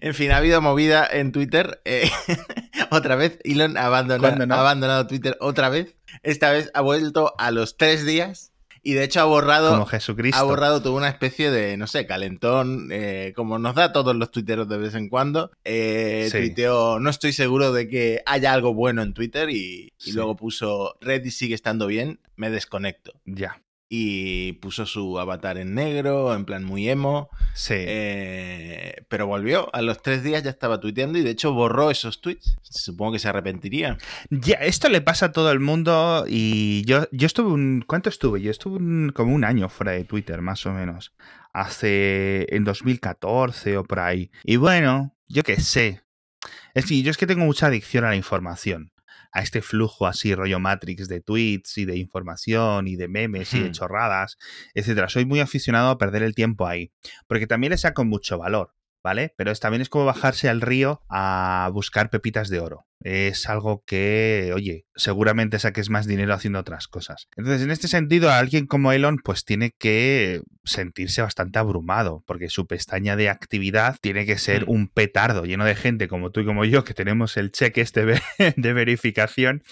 En 0.00 0.14
fin, 0.14 0.32
ha 0.32 0.36
habido 0.38 0.60
movida 0.60 1.06
en 1.10 1.32
Twitter. 1.32 1.80
eh, 1.84 2.10
otra 2.90 3.16
vez, 3.16 3.38
Elon 3.44 3.76
ha 3.76 3.86
abandonado, 3.86 4.34
¿Cuándo 4.34 4.46
no? 4.46 4.54
ha 4.54 4.60
abandonado 4.60 5.06
Twitter 5.06 5.36
otra 5.40 5.68
vez. 5.68 5.96
Esta 6.22 6.50
vez 6.50 6.70
ha 6.74 6.80
vuelto 6.80 7.34
a 7.38 7.50
los 7.50 7.76
tres 7.76 8.04
días 8.04 8.52
y 8.84 8.92
de 8.92 9.02
hecho 9.04 9.20
ha 9.20 9.24
borrado, 9.24 9.70
Como 9.70 9.86
Jesucristo. 9.86 10.38
ha 10.38 10.42
borrado 10.44 10.82
toda 10.82 10.94
una 10.96 11.08
especie 11.08 11.50
de, 11.50 11.76
no 11.76 11.86
sé, 11.86 12.06
calentón, 12.06 12.90
eh, 12.92 13.32
como 13.34 13.58
nos 13.58 13.74
da 13.74 13.84
a 13.84 13.92
todos 13.92 14.14
los 14.14 14.30
tuiteros 14.30 14.68
de 14.68 14.78
vez 14.78 14.94
en 14.94 15.08
cuando. 15.08 15.50
Eh, 15.64 16.28
Sí. 16.30 16.38
Tuiteó, 16.38 17.00
no 17.00 17.10
estoy 17.10 17.32
seguro 17.32 17.72
de 17.72 17.88
que 17.88 18.22
haya 18.26 18.52
algo 18.52 18.72
bueno 18.74 19.02
en 19.02 19.14
Twitter 19.14 19.50
y, 19.50 19.54
y 19.86 19.92
Sí. 19.98 20.12
luego 20.12 20.36
puso, 20.36 20.96
Reddit 21.00 21.32
sigue 21.32 21.54
estando 21.54 21.86
bien, 21.86 22.20
me 22.36 22.50
desconecto. 22.50 23.14
Ya. 23.24 23.60
Y 23.96 24.54
puso 24.54 24.86
su 24.86 25.20
avatar 25.20 25.56
en 25.56 25.74
negro, 25.74 26.34
en 26.34 26.44
plan 26.44 26.64
muy 26.64 26.88
emo. 26.88 27.28
Sí. 27.54 27.74
Eh, 27.76 29.04
pero 29.08 29.28
volvió, 29.28 29.72
a 29.72 29.82
los 29.82 30.02
tres 30.02 30.24
días 30.24 30.42
ya 30.42 30.50
estaba 30.50 30.80
tuiteando 30.80 31.16
y 31.16 31.22
de 31.22 31.30
hecho 31.30 31.52
borró 31.52 31.92
esos 31.92 32.20
tweets. 32.20 32.56
Supongo 32.62 33.12
que 33.12 33.18
se 33.20 33.28
arrepentiría. 33.28 33.96
Ya, 34.30 34.56
esto 34.56 34.88
le 34.88 35.00
pasa 35.00 35.26
a 35.26 35.32
todo 35.32 35.52
el 35.52 35.60
mundo 35.60 36.24
y 36.26 36.84
yo, 36.86 37.06
yo 37.12 37.26
estuve 37.26 37.52
un... 37.52 37.84
¿Cuánto 37.86 38.08
estuve? 38.08 38.42
Yo 38.42 38.50
estuve 38.50 38.78
un- 38.78 39.12
como 39.14 39.32
un 39.32 39.44
año 39.44 39.68
fuera 39.68 39.92
de 39.92 40.02
Twitter, 40.04 40.40
más 40.42 40.66
o 40.66 40.72
menos. 40.72 41.12
Hace... 41.52 42.46
en 42.50 42.64
2014 42.64 43.76
o 43.76 43.84
por 43.84 44.00
ahí. 44.00 44.30
Y 44.42 44.56
bueno, 44.56 45.14
yo 45.28 45.44
qué 45.44 45.60
sé. 45.60 46.02
Es 46.74 46.86
que 46.86 47.00
yo 47.02 47.12
es 47.12 47.16
que 47.16 47.28
tengo 47.28 47.44
mucha 47.44 47.66
adicción 47.68 48.04
a 48.04 48.08
la 48.08 48.16
información. 48.16 48.90
A 49.34 49.42
este 49.42 49.60
flujo 49.60 50.06
así, 50.06 50.34
rollo 50.34 50.60
Matrix 50.60 51.08
de 51.08 51.20
tweets 51.20 51.76
y 51.76 51.84
de 51.84 51.98
información 51.98 52.88
y 52.88 52.96
de 52.96 53.08
memes 53.08 53.52
y 53.52 53.60
de 53.60 53.72
chorradas, 53.72 54.38
etcétera. 54.72 55.08
Soy 55.08 55.26
muy 55.26 55.40
aficionado 55.40 55.90
a 55.90 55.98
perder 55.98 56.22
el 56.22 56.34
tiempo 56.34 56.66
ahí. 56.66 56.92
Porque 57.26 57.46
también 57.46 57.72
le 57.72 57.76
saco 57.76 58.04
mucho 58.04 58.38
valor. 58.38 58.72
¿Vale? 59.02 59.34
Pero 59.36 59.50
es, 59.50 59.60
también 59.60 59.82
es 59.82 59.90
como 59.90 60.06
bajarse 60.06 60.48
al 60.48 60.62
río 60.62 61.02
a 61.10 61.68
buscar 61.74 62.08
pepitas 62.08 62.48
de 62.48 62.60
oro. 62.60 62.86
Es 63.04 63.48
algo 63.50 63.84
que, 63.86 64.50
oye, 64.54 64.86
seguramente 64.96 65.58
saques 65.58 65.90
más 65.90 66.06
dinero 66.06 66.32
haciendo 66.32 66.58
otras 66.58 66.88
cosas. 66.88 67.28
Entonces, 67.36 67.60
en 67.62 67.70
este 67.70 67.86
sentido, 67.86 68.30
alguien 68.32 68.66
como 68.66 68.92
Elon, 68.92 69.18
pues 69.22 69.44
tiene 69.44 69.72
que 69.78 70.40
sentirse 70.64 71.20
bastante 71.20 71.58
abrumado, 71.58 72.24
porque 72.26 72.48
su 72.48 72.66
pestaña 72.66 73.16
de 73.16 73.28
actividad 73.28 73.96
tiene 74.00 74.24
que 74.24 74.38
ser 74.38 74.62
Hmm. 74.64 74.70
un 74.70 74.88
petardo 74.88 75.44
lleno 75.44 75.66
de 75.66 75.74
gente 75.74 76.08
como 76.08 76.30
tú 76.30 76.40
y 76.40 76.46
como 76.46 76.64
yo, 76.64 76.84
que 76.84 76.94
tenemos 76.94 77.36
el 77.36 77.52
check 77.52 77.76
este 77.76 78.04
de 78.56 78.72
verificación 78.72 79.62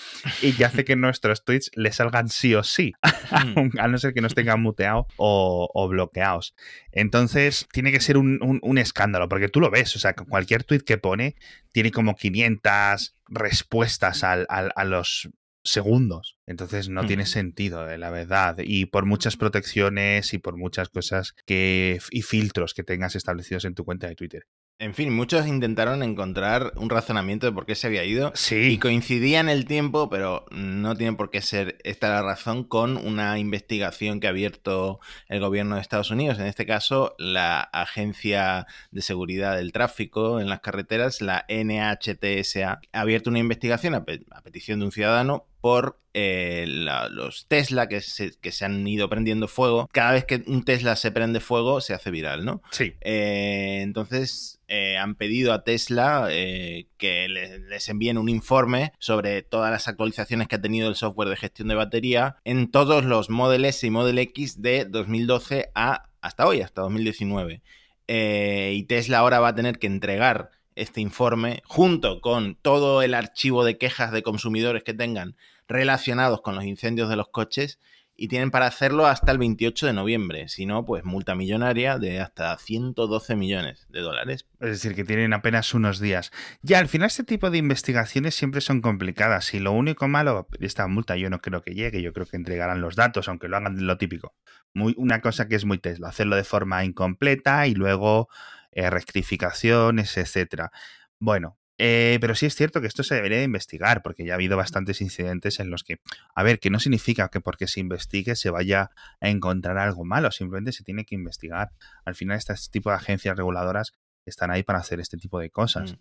y 0.43 0.53
que 0.53 0.67
hace 0.67 0.85
que 0.85 0.95
nuestros 0.97 1.43
tweets 1.45 1.71
le 1.75 1.91
salgan 1.93 2.29
sí 2.29 2.55
o 2.55 2.63
sí, 2.63 2.93
Hmm. 3.33 3.71
a 3.79 3.89
no 3.89 3.97
ser 3.97 4.13
que 4.13 4.21
nos 4.21 4.35
tengan 4.35 4.61
muteado 4.61 5.07
o, 5.17 5.71
o 5.73 5.89
bloqueados. 5.89 6.55
Entonces, 6.91 7.67
tiene 7.73 7.91
que 7.93 8.01
ser 8.01 8.19
un, 8.19 8.39
un- 8.43 8.61
un 8.63 8.77
escándalo, 8.77 9.27
porque 9.31 9.49
tú 9.49 9.59
lo 9.61 9.71
ves, 9.71 9.97
o 9.97 9.99
sea, 9.99 10.13
cualquier 10.15 10.65
tweet 10.65 10.81
que 10.81 10.99
pone 10.99 11.35
tiene 11.73 11.91
como 11.91 12.15
500 12.15 13.15
respuestas 13.29 14.25
al- 14.25 14.47
al- 14.49 14.73
a 14.77 14.85
los 14.85 15.31
segundos. 15.65 16.39
Entonces 16.47 16.89
no 16.89 17.03
tiene 17.07 17.25
sentido, 17.27 17.89
eh, 17.89 17.97
la 17.99 18.11
verdad. 18.11 18.57
Y 18.59 18.87
por 18.87 19.07
muchas 19.07 19.37
protecciones 19.37 20.35
y 20.35 20.39
por 20.39 20.57
muchas 20.57 20.89
cosas 20.89 21.35
que 21.47 22.01
y 22.11 22.23
filtros 22.23 22.75
que 22.75 22.83
tengas 22.83 23.15
establecidos 23.15 23.65
en 23.65 23.75
tu 23.75 23.85
cuenta 23.85 24.09
de 24.09 24.17
Twitter. 24.17 24.47
En 24.83 24.95
fin, 24.95 25.15
muchos 25.15 25.47
intentaron 25.47 26.03
encontrar 26.03 26.73
un 26.75 26.91
razonamiento 26.91 27.47
de 27.47 27.53
por 27.53 27.67
qué 27.67 27.77
se 27.77 27.87
había 27.87 28.05
ido. 28.05 28.33
Y 28.35 28.37
Sí, 28.39 28.79
coincidía 28.79 29.39
en 29.39 29.49
el 29.49 29.65
tiempo, 29.65 30.11
pero 30.11 30.45
no 30.51 30.97
tiene 30.97 31.17
por 31.17 31.31
qué 31.31 31.41
ser 31.41 31.79
esta 31.85 32.09
la 32.09 32.23
razón, 32.23 32.65
con 32.65 32.97
una 32.97 33.39
investigación 33.39 34.19
que 34.19 34.27
ha 34.27 34.31
abierto 34.31 34.99
el 35.29 35.39
gobierno 35.39 35.77
de 35.77 35.83
Estados 35.83 36.11
Unidos. 36.11 36.41
En 36.41 36.47
este 36.47 36.67
caso, 36.67 37.15
la 37.19 37.61
Agencia 37.61 38.67
de 38.91 39.03
Seguridad 39.03 39.55
del 39.55 39.71
Tráfico 39.71 40.41
en 40.41 40.49
las 40.49 40.59
Carreteras, 40.59 41.21
la 41.21 41.45
NHTSA, 41.49 42.81
ha 42.93 43.01
abierto 43.01 43.31
una 43.31 43.39
investigación 43.39 43.95
a, 43.95 44.05
pe- 44.05 44.25
a 44.33 44.41
petición 44.43 44.81
de 44.81 44.87
un 44.87 44.93
ciudadano 44.93 45.47
por 45.63 46.01
eh, 46.13 46.65
los 46.67 47.47
Tesla 47.47 47.89
que 47.89 48.01
se, 48.01 48.33
que 48.39 48.51
se, 48.51 48.65
han 48.65 48.87
ido 48.87 49.09
prendiendo 49.09 49.47
fuego. 49.47 49.89
Cada 49.93 50.13
vez 50.13 50.25
que 50.25 50.43
un 50.47 50.65
Tesla 50.65 50.97
se 50.97 51.13
prende 51.13 51.39
fuego, 51.39 51.81
se 51.81 51.95
hace 51.95 52.11
viral, 52.11 52.45
¿no? 52.45 52.63
Sí. 52.73 52.95
Eh, 53.01 53.79
entonces 53.81 54.61
eh, 54.67 54.99
han 54.99 55.15
pedido 55.15 55.53
a 55.53 55.63
Tesla 55.63 56.29
que 56.29 57.29
les, 57.29 57.61
les, 57.61 57.89
envíen 57.89 58.19
un 58.19 58.29
informe 58.29 58.93
sobre 58.99 59.43
todas 59.43 59.71
las 59.71 59.87
actualizaciones 59.87 60.49
que 60.49 60.57
ha 60.57 60.61
tenido 60.61 60.89
el 60.89 60.97
software 60.97 61.29
de 61.29 61.37
gestión 61.37 61.69
de 61.69 61.77
batería 61.77 62.37
en 62.45 62.71
todos 62.71 63.05
los 63.05 63.31
Model 63.31 63.65
S 63.65 63.87
y 63.87 63.91
Model 63.91 64.19
X 64.19 64.61
de 64.61 64.85
2012 64.85 65.71
a 65.77 66.09
hasta 66.21 66.47
hoy, 66.47 66.61
hasta 66.61 66.83
2019. 66.83 67.63
y 68.09 68.83
Tesla 68.83 69.19
ahora 69.19 69.39
va 69.39 69.49
a 69.49 69.55
tener 69.55 69.79
que 69.79 69.87
entregar 69.87 70.51
este 70.75 71.01
informe 71.01 71.63
junto 71.67 72.21
con 72.21 72.57
todo 72.57 73.03
el 73.03 73.15
archivo 73.15 73.65
de 73.65 73.79
quejas 73.79 74.13
de 74.13 74.23
consumidores 74.23 74.83
que 74.83 74.95
tengan 74.95 75.37
relacionados 75.69 76.43
con 76.43 76.55
los 76.55 76.65
incendios 76.65 77.09
de 77.09 77.17
los 77.17 77.29
coches 77.29 77.79
y 78.15 78.29
tienen 78.29 78.51
para 78.51 78.67
hacerlo 78.67 79.07
hasta 79.07 79.33
el 79.33 79.39
28 79.39 79.87
de 79.87 79.93
noviembre. 79.93 80.49
Si 80.49 80.67
no, 80.67 80.85
pues 80.85 81.05
multa 81.05 81.35
millonaria 81.35 81.99
de 81.99 82.21
hasta 82.21 82.57
112 82.57 83.37
millones 83.37 83.87
de 83.89 84.01
dólares. 84.01 84.47
Es 84.61 84.71
decir, 84.71 84.95
que 84.95 85.05
tienen 85.05 85.33
apenas 85.33 85.73
unos 85.75 85.99
días. 85.99 86.31
Ya, 86.63 86.79
al 86.79 86.89
final 86.89 87.07
este 87.07 87.25
tipo 87.25 87.51
de 87.51 87.59
investigaciones 87.59 88.35
siempre 88.35 88.61
son 88.61 88.81
complicadas 88.81 89.53
y 89.55 89.59
lo 89.59 89.73
único 89.73 90.09
malo, 90.09 90.47
esta 90.61 90.87
multa 90.87 91.17
yo 91.17 91.31
no 91.31 91.41
creo 91.41 91.63
que 91.63 91.75
llegue, 91.75 92.03
yo 92.03 92.13
creo 92.13 92.27
que 92.27 92.37
entregarán 92.37 92.81
los 92.81 92.97
datos, 92.97 93.29
aunque 93.29 93.49
lo 93.49 93.57
hagan 93.57 93.87
lo 93.87 93.97
típico. 93.99 94.35
Muy, 94.75 94.95
una 94.99 95.21
cosa 95.21 95.49
que 95.49 95.57
es 95.57 95.65
muy 95.65 95.79
Tesla, 95.79 96.09
hacerlo 96.09 96.37
de 96.37 96.45
forma 96.45 96.85
incompleta 96.85 97.67
y 97.67 97.75
luego 97.75 98.29
eh, 98.73 98.89
rectificaciones, 98.91 100.17
etcétera. 100.17 100.71
Bueno, 101.19 101.59
eh, 101.85 102.19
pero 102.21 102.37
sí 102.37 102.47
es 102.47 102.55
cierto 102.55 102.81
que 102.81 102.87
esto 102.87 103.03
se 103.03 103.17
debería 103.17 103.43
investigar, 103.43 104.03
porque 104.05 104.25
ya 104.25 104.35
ha 104.35 104.37
habido 104.37 104.57
bastantes 104.57 105.01
incidentes 105.01 105.59
en 105.59 105.69
los 105.69 105.83
que, 105.83 105.99
a 106.33 106.45
ver, 106.45 106.61
que 106.61 106.71
no 106.71 106.79
significa 106.79 107.29
que 107.29 107.41
porque 107.41 107.67
se 107.67 107.81
investigue 107.81 108.37
se 108.37 108.51
vaya 108.51 108.93
a 109.21 109.29
encontrar 109.29 109.79
algo 109.79 110.05
malo, 110.05 110.31
simplemente 110.31 110.71
se 110.71 110.85
tiene 110.85 111.05
que 111.05 111.17
investigar. 111.17 111.73
Al 112.05 112.15
final, 112.15 112.39
este 112.39 112.55
tipo 112.71 112.91
de 112.91 112.95
agencias 112.95 113.37
reguladoras 113.37 113.95
están 114.25 114.53
ahí 114.53 114.63
para 114.63 114.79
hacer 114.79 115.01
este 115.01 115.17
tipo 115.17 115.41
de 115.41 115.51
cosas. 115.51 115.95
Mm. 115.95 115.97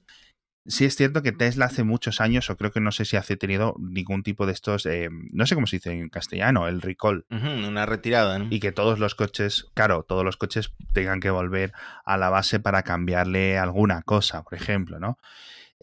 Sí 0.67 0.85
es 0.85 0.95
cierto 0.95 1.23
que 1.23 1.31
Tesla 1.31 1.65
hace 1.65 1.83
muchos 1.83 2.21
años, 2.21 2.51
o 2.51 2.57
creo 2.57 2.71
que 2.71 2.79
no 2.79 2.91
sé 2.91 3.03
si 3.03 3.17
hace 3.17 3.35
tenido 3.35 3.75
ningún 3.79 4.21
tipo 4.21 4.45
de 4.45 4.51
estos, 4.51 4.85
eh, 4.85 5.09
no 5.31 5.47
sé 5.47 5.55
cómo 5.55 5.65
se 5.65 5.77
dice 5.77 5.91
en 5.91 6.09
castellano, 6.09 6.67
el 6.67 6.83
recall. 6.83 7.25
una 7.31 7.87
retirada, 7.87 8.37
¿no? 8.37 8.45
Y 8.51 8.59
que 8.59 8.71
todos 8.71 8.99
los 8.99 9.15
coches, 9.15 9.71
claro, 9.73 10.03
todos 10.03 10.23
los 10.23 10.37
coches 10.37 10.71
tengan 10.93 11.21
que 11.21 11.31
volver 11.31 11.73
a 12.05 12.17
la 12.17 12.29
base 12.29 12.59
para 12.59 12.83
cambiarle 12.83 13.57
alguna 13.57 14.03
cosa, 14.03 14.43
por 14.43 14.53
ejemplo, 14.53 14.99
¿no? 14.99 15.17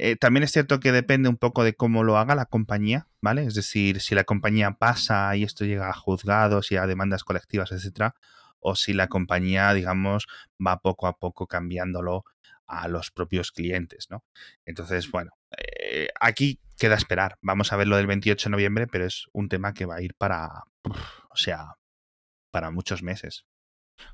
Eh, 0.01 0.15
también 0.17 0.45
es 0.45 0.53
cierto 0.53 0.79
que 0.79 0.93
depende 0.93 1.29
un 1.29 1.37
poco 1.37 1.65
de 1.65 1.75
cómo 1.75 2.05
lo 2.05 2.19
haga 2.19 2.37
la 2.37 2.47
compañía, 2.47 3.09
¿vale? 3.21 3.45
Es 3.45 3.55
decir, 3.55 4.01
si 4.01 4.15
la 4.15 4.23
compañía 4.23 4.71
pasa 4.73 5.35
y 5.37 5.43
esto 5.43 5.65
llega 5.65 5.91
a 5.91 5.93
juzgados 5.93 6.71
y 6.71 6.77
a 6.77 6.87
demandas 6.87 7.25
colectivas, 7.25 7.73
etcétera, 7.73 8.15
o 8.61 8.77
si 8.77 8.93
la 8.93 9.09
compañía, 9.09 9.73
digamos, 9.75 10.29
va 10.65 10.79
poco 10.79 11.09
a 11.09 11.19
poco 11.19 11.49
cambiándolo 11.49 12.25
a 12.67 12.87
los 12.87 13.11
propios 13.11 13.51
clientes, 13.51 14.09
¿no? 14.09 14.25
Entonces, 14.67 15.11
bueno, 15.11 15.33
eh, 15.57 16.09
aquí 16.21 16.61
queda 16.79 16.95
esperar. 16.95 17.39
Vamos 17.43 17.73
a 17.73 17.77
ver 17.77 17.89
lo 17.89 17.97
del 17.97 18.07
28 18.07 18.49
de 18.49 18.53
noviembre, 18.53 18.87
pero 18.87 19.05
es 19.05 19.27
un 19.33 19.49
tema 19.49 19.75
que 19.75 19.87
va 19.87 19.97
a 19.97 20.03
ir 20.03 20.15
para, 20.15 20.65
o 21.31 21.37
sea, 21.37 21.75
para 22.53 22.71
muchos 22.71 23.03
meses. 23.03 23.47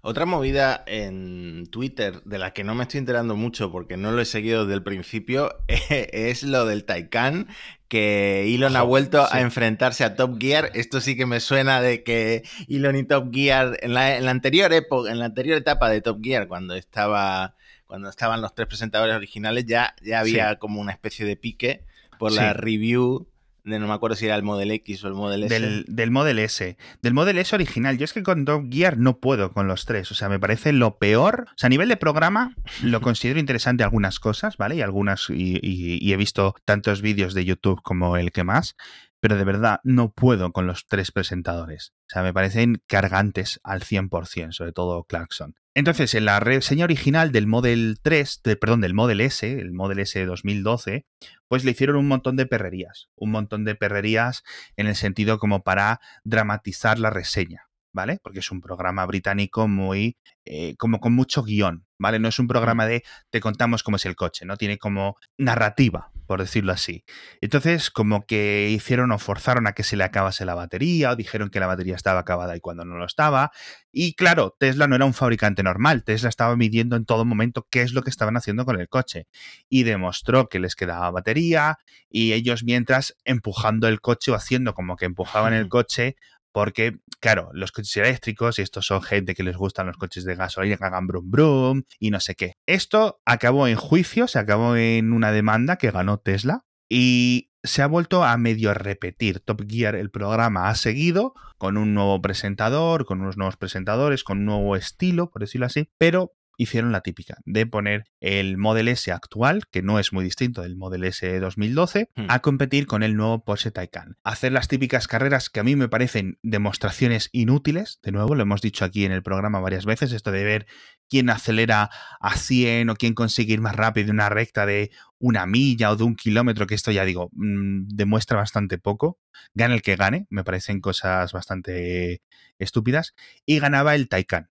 Otra 0.07 0.26
movida 0.26 0.85
en 0.87 1.67
Twitter 1.71 2.23
de 2.25 2.37
la 2.38 2.53
que 2.53 2.62
no 2.62 2.75
me 2.75 2.83
estoy 2.83 2.99
enterando 2.99 3.37
mucho 3.37 3.73
porque 3.73 3.97
no 3.97 4.12
lo 4.12 4.21
he 4.21 4.26
seguido 4.26 4.67
desde 4.67 4.75
el 4.75 4.83
principio 4.83 5.57
es 5.69 6.43
lo 6.43 6.67
del 6.67 6.85
Taycan 6.85 7.49
que 7.88 8.55
Elon 8.55 8.76
ha 8.76 8.83
vuelto 8.83 9.26
a 9.31 9.41
enfrentarse 9.41 10.05
a 10.05 10.14
Top 10.14 10.38
Gear. 10.38 10.71
Esto 10.75 11.00
sí 11.00 11.17
que 11.17 11.25
me 11.25 11.41
suena 11.41 11.81
de 11.81 12.03
que 12.03 12.43
Elon 12.69 12.97
y 12.97 13.05
Top 13.05 13.33
Gear 13.33 13.79
en 13.81 13.95
la, 13.95 14.17
en 14.17 14.26
la 14.26 14.31
anterior 14.31 14.73
época, 14.75 15.11
en 15.11 15.19
la 15.19 15.25
anterior 15.25 15.57
etapa 15.57 15.88
de 15.88 16.03
Top 16.03 16.19
Gear 16.23 16.49
cuando 16.49 16.75
estaba 16.75 17.55
cuando 17.87 18.09
estaban 18.09 18.43
los 18.43 18.55
tres 18.55 18.67
presentadores 18.67 19.14
originales, 19.14 19.67
ya, 19.67 19.95
ya 20.03 20.21
había 20.21 20.59
como 20.59 20.81
una 20.81 20.93
especie 20.93 21.25
de 21.25 21.37
pique 21.37 21.85
por 22.19 22.33
la 22.33 22.53
review 22.53 23.26
de 23.64 23.78
no 23.78 23.88
me 23.88 23.94
acuerdo 23.94 24.16
si 24.16 24.26
era 24.26 24.37
el 24.37 24.42
Model 24.42 24.71
X 24.71 25.04
o 25.04 25.09
el 25.09 25.14
Model 25.14 25.44
S. 25.44 25.59
Del, 25.59 25.85
del 25.88 26.11
Model 26.11 26.38
S. 26.38 26.76
Del 27.02 27.14
Model 27.14 27.38
S 27.38 27.54
original. 27.54 27.97
Yo 27.97 28.04
es 28.04 28.12
que 28.12 28.23
con 28.23 28.44
Top 28.44 28.66
Gear 28.71 28.99
no 28.99 29.18
puedo 29.18 29.52
con 29.52 29.66
los 29.66 29.87
tres. 29.87 30.11
O 30.11 30.14
sea, 30.14 30.28
me 30.28 30.38
parece 30.38 30.73
lo 30.73 30.99
peor. 30.99 31.47
O 31.49 31.54
sea, 31.56 31.68
a 31.68 31.71
nivel 31.71 31.88
de 31.88 31.97
programa, 31.97 32.54
lo 32.83 33.00
considero 33.00 33.40
interesante 33.40 33.83
algunas 33.83 34.21
cosas, 34.21 34.56
¿vale? 34.59 34.76
Y 34.76 34.83
algunas. 34.83 35.28
y 35.30 36.12
he 36.12 36.16
visto 36.16 36.54
tantos 36.64 37.00
vídeos 37.00 37.33
de 37.35 37.44
YouTube 37.44 37.80
como 37.83 38.16
el 38.16 38.33
que 38.33 38.44
más 38.44 38.76
pero 39.25 39.38
de 39.38 39.44
verdad 39.44 39.80
no 39.85 40.12
puedo 40.12 40.52
con 40.52 40.66
los 40.66 40.87
tres 40.87 41.11
presentadores. 41.11 41.94
O 42.00 42.09
sea, 42.09 42.23
me 42.23 42.35
parecen 42.35 42.83
cargantes 42.87 43.59
al 43.64 43.80
100%, 43.80 44.52
sobre 44.52 44.73
todo 44.73 45.04
Clarkson. 45.04 45.54
Entonces, 45.73 46.14
en 46.14 46.26
la 46.26 46.40
reseña 46.40 46.85
original 46.85 47.33
del 47.33 47.47
Model 47.47 48.00
3, 48.02 48.42
perdón, 48.61 48.83
del 48.83 48.92
Model 48.92 49.23
S, 49.23 49.50
el 49.50 49.73
Model 49.73 50.00
S 50.00 50.23
2012, 50.26 51.06
pues 51.54 51.64
le 51.64 51.70
hicieron 51.70 51.94
un 51.94 52.08
montón 52.08 52.34
de 52.34 52.46
perrerías. 52.46 53.11
Un 53.14 53.30
montón 53.30 53.64
de 53.64 53.76
perrerías 53.76 54.42
en 54.76 54.88
el 54.88 54.96
sentido 54.96 55.38
como 55.38 55.62
para 55.62 56.00
dramatizar 56.25 56.99
la 56.99 57.11
reseña. 57.11 57.68
¿Vale? 57.94 58.18
Porque 58.22 58.40
es 58.40 58.50
un 58.50 58.60
programa 58.60 59.06
británico 59.06 59.68
muy, 59.68 60.18
eh, 60.44 60.74
como 60.76 61.00
con 61.00 61.14
mucho 61.14 61.42
guion, 61.44 61.86
¿vale? 61.96 62.18
No 62.18 62.28
es 62.28 62.38
un 62.38 62.48
programa 62.48 62.86
de 62.86 63.04
te 63.30 63.40
contamos 63.40 63.82
cómo 63.82 63.96
es 63.96 64.04
el 64.04 64.16
coche, 64.16 64.44
¿no? 64.44 64.56
Tiene 64.56 64.78
como 64.78 65.16
narrativa, 65.38 66.10
por 66.26 66.40
decirlo 66.40 66.72
así. 66.72 67.04
Entonces, 67.40 67.90
como 67.90 68.26
que 68.26 68.68
hicieron 68.70 69.12
o 69.12 69.18
forzaron 69.18 69.68
a 69.68 69.72
que 69.74 69.84
se 69.84 69.96
le 69.96 70.02
acabase 70.02 70.44
la 70.44 70.56
batería, 70.56 71.12
o 71.12 71.16
dijeron 71.16 71.50
que 71.50 71.60
la 71.60 71.68
batería 71.68 71.94
estaba 71.94 72.20
acabada 72.20 72.56
y 72.56 72.60
cuando 72.60 72.84
no 72.84 72.96
lo 72.96 73.06
estaba. 73.06 73.52
Y 73.92 74.14
claro, 74.14 74.56
Tesla 74.58 74.88
no 74.88 74.96
era 74.96 75.04
un 75.04 75.14
fabricante 75.14 75.62
normal, 75.62 76.02
Tesla 76.02 76.28
estaba 76.28 76.56
midiendo 76.56 76.96
en 76.96 77.04
todo 77.04 77.24
momento 77.24 77.66
qué 77.70 77.82
es 77.82 77.92
lo 77.92 78.02
que 78.02 78.10
estaban 78.10 78.36
haciendo 78.36 78.64
con 78.64 78.80
el 78.80 78.88
coche. 78.88 79.28
Y 79.68 79.84
demostró 79.84 80.48
que 80.48 80.58
les 80.58 80.74
quedaba 80.74 81.12
batería, 81.12 81.78
y 82.10 82.32
ellos 82.32 82.64
mientras 82.64 83.16
empujando 83.24 83.86
el 83.86 84.00
coche 84.00 84.32
o 84.32 84.34
haciendo 84.34 84.74
como 84.74 84.96
que 84.96 85.04
empujaban 85.04 85.54
el 85.54 85.68
coche 85.68 86.16
porque, 86.54 87.00
claro, 87.18 87.50
los 87.52 87.73
coches 87.73 87.96
eléctricos, 87.96 88.61
y 88.61 88.62
estos 88.62 88.87
son 88.87 89.02
gente 89.02 89.34
que 89.34 89.42
les 89.42 89.56
gustan 89.56 89.88
los 89.88 89.96
coches 89.96 90.25
de 90.25 90.37
gasolina 90.37 90.76
que 90.76 90.84
hagan 90.84 91.08
brum 91.08 91.28
brum 91.28 91.82
y 91.99 92.11
no 92.11 92.20
sé 92.20 92.37
qué. 92.37 92.52
Esto 92.64 93.20
acabó 93.26 93.66
en 93.66 93.75
juicio, 93.75 94.28
se 94.28 94.38
acabó 94.38 94.76
en 94.76 95.12
una 95.12 95.32
demanda 95.32 95.76
que 95.78 95.90
ganó 95.90 96.18
Tesla 96.18 96.64
y 96.88 97.50
se 97.64 97.82
ha 97.82 97.88
vuelto 97.88 98.23
a 98.23 98.37
medio 98.37 98.73
repetir. 98.73 99.40
Top 99.40 99.62
Gear, 99.68 99.96
el 99.96 100.12
programa, 100.12 100.68
ha 100.68 100.76
seguido 100.76 101.34
con 101.58 101.76
un 101.76 101.92
nuevo 101.92 102.23
presentador, 102.23 103.04
con 103.04 103.20
unos 103.20 103.37
nuevos 103.37 103.56
presentadores, 103.56 104.23
con 104.23 104.38
un 104.38 104.44
nuevo 104.44 104.76
estilo, 104.76 105.30
por 105.30 105.42
decirlo 105.42 105.66
así, 105.66 105.90
pero 105.99 106.34
hicieron 106.56 106.92
la 106.92 107.00
típica 107.00 107.38
de 107.44 107.66
poner 107.66 108.04
el 108.20 108.56
Model 108.56 108.88
S 108.88 109.11
actual, 109.12 109.62
que 109.70 109.82
no 109.82 109.99
es 109.99 110.12
muy 110.12 110.25
distinto 110.25 110.62
del 110.62 110.76
Model 110.76 111.04
S 111.04 111.40
2012, 111.40 112.11
hmm. 112.14 112.26
a 112.28 112.40
competir 112.40 112.87
con 112.87 113.02
el 113.02 113.16
nuevo 113.16 113.44
Porsche 113.44 113.70
Taycan. 113.70 114.16
Hacer 114.25 114.52
las 114.52 114.68
típicas 114.68 115.08
carreras 115.08 115.50
que 115.50 115.61
a 115.61 115.64
mí 115.64 115.76
me 115.76 115.88
parecen 115.88 116.38
demostraciones 116.42 117.28
inútiles, 117.32 118.00
de 118.02 118.12
nuevo 118.12 118.34
lo 118.34 118.42
hemos 118.42 118.61
dicho 118.61 118.84
aquí 118.84 119.04
en 119.04 119.12
el 119.12 119.23
programa 119.23 119.61
varias 119.61 119.87
veces, 119.87 120.12
esto 120.12 120.30
de 120.30 120.44
ver 120.44 120.66
quién 121.08 121.30
acelera 121.30 121.90
a 122.20 122.37
100 122.37 122.90
o 122.90 122.96
quién 122.96 123.14
consigue 123.14 123.54
ir 123.54 123.61
más 123.61 123.76
rápido 123.76 124.08
en 124.08 124.14
una 124.14 124.28
recta 124.28 124.66
de 124.66 124.90
una 125.18 125.46
milla 125.46 125.90
o 125.90 125.96
de 125.96 126.04
un 126.04 126.16
kilómetro, 126.16 126.66
que 126.66 126.75
esto 126.75 126.90
ya 126.90 127.04
digo, 127.04 127.30
mm, 127.32 127.88
demuestra 127.88 128.37
bastante 128.37 128.78
poco. 128.78 129.18
Gana 129.54 129.75
el 129.75 129.82
que 129.82 129.96
gane, 129.96 130.26
me 130.30 130.44
parecen 130.44 130.80
cosas 130.80 131.32
bastante 131.32 132.23
estúpidas. 132.58 133.14
Y 133.46 133.58
ganaba 133.58 133.94
el 133.94 134.08
Taycan 134.08 134.50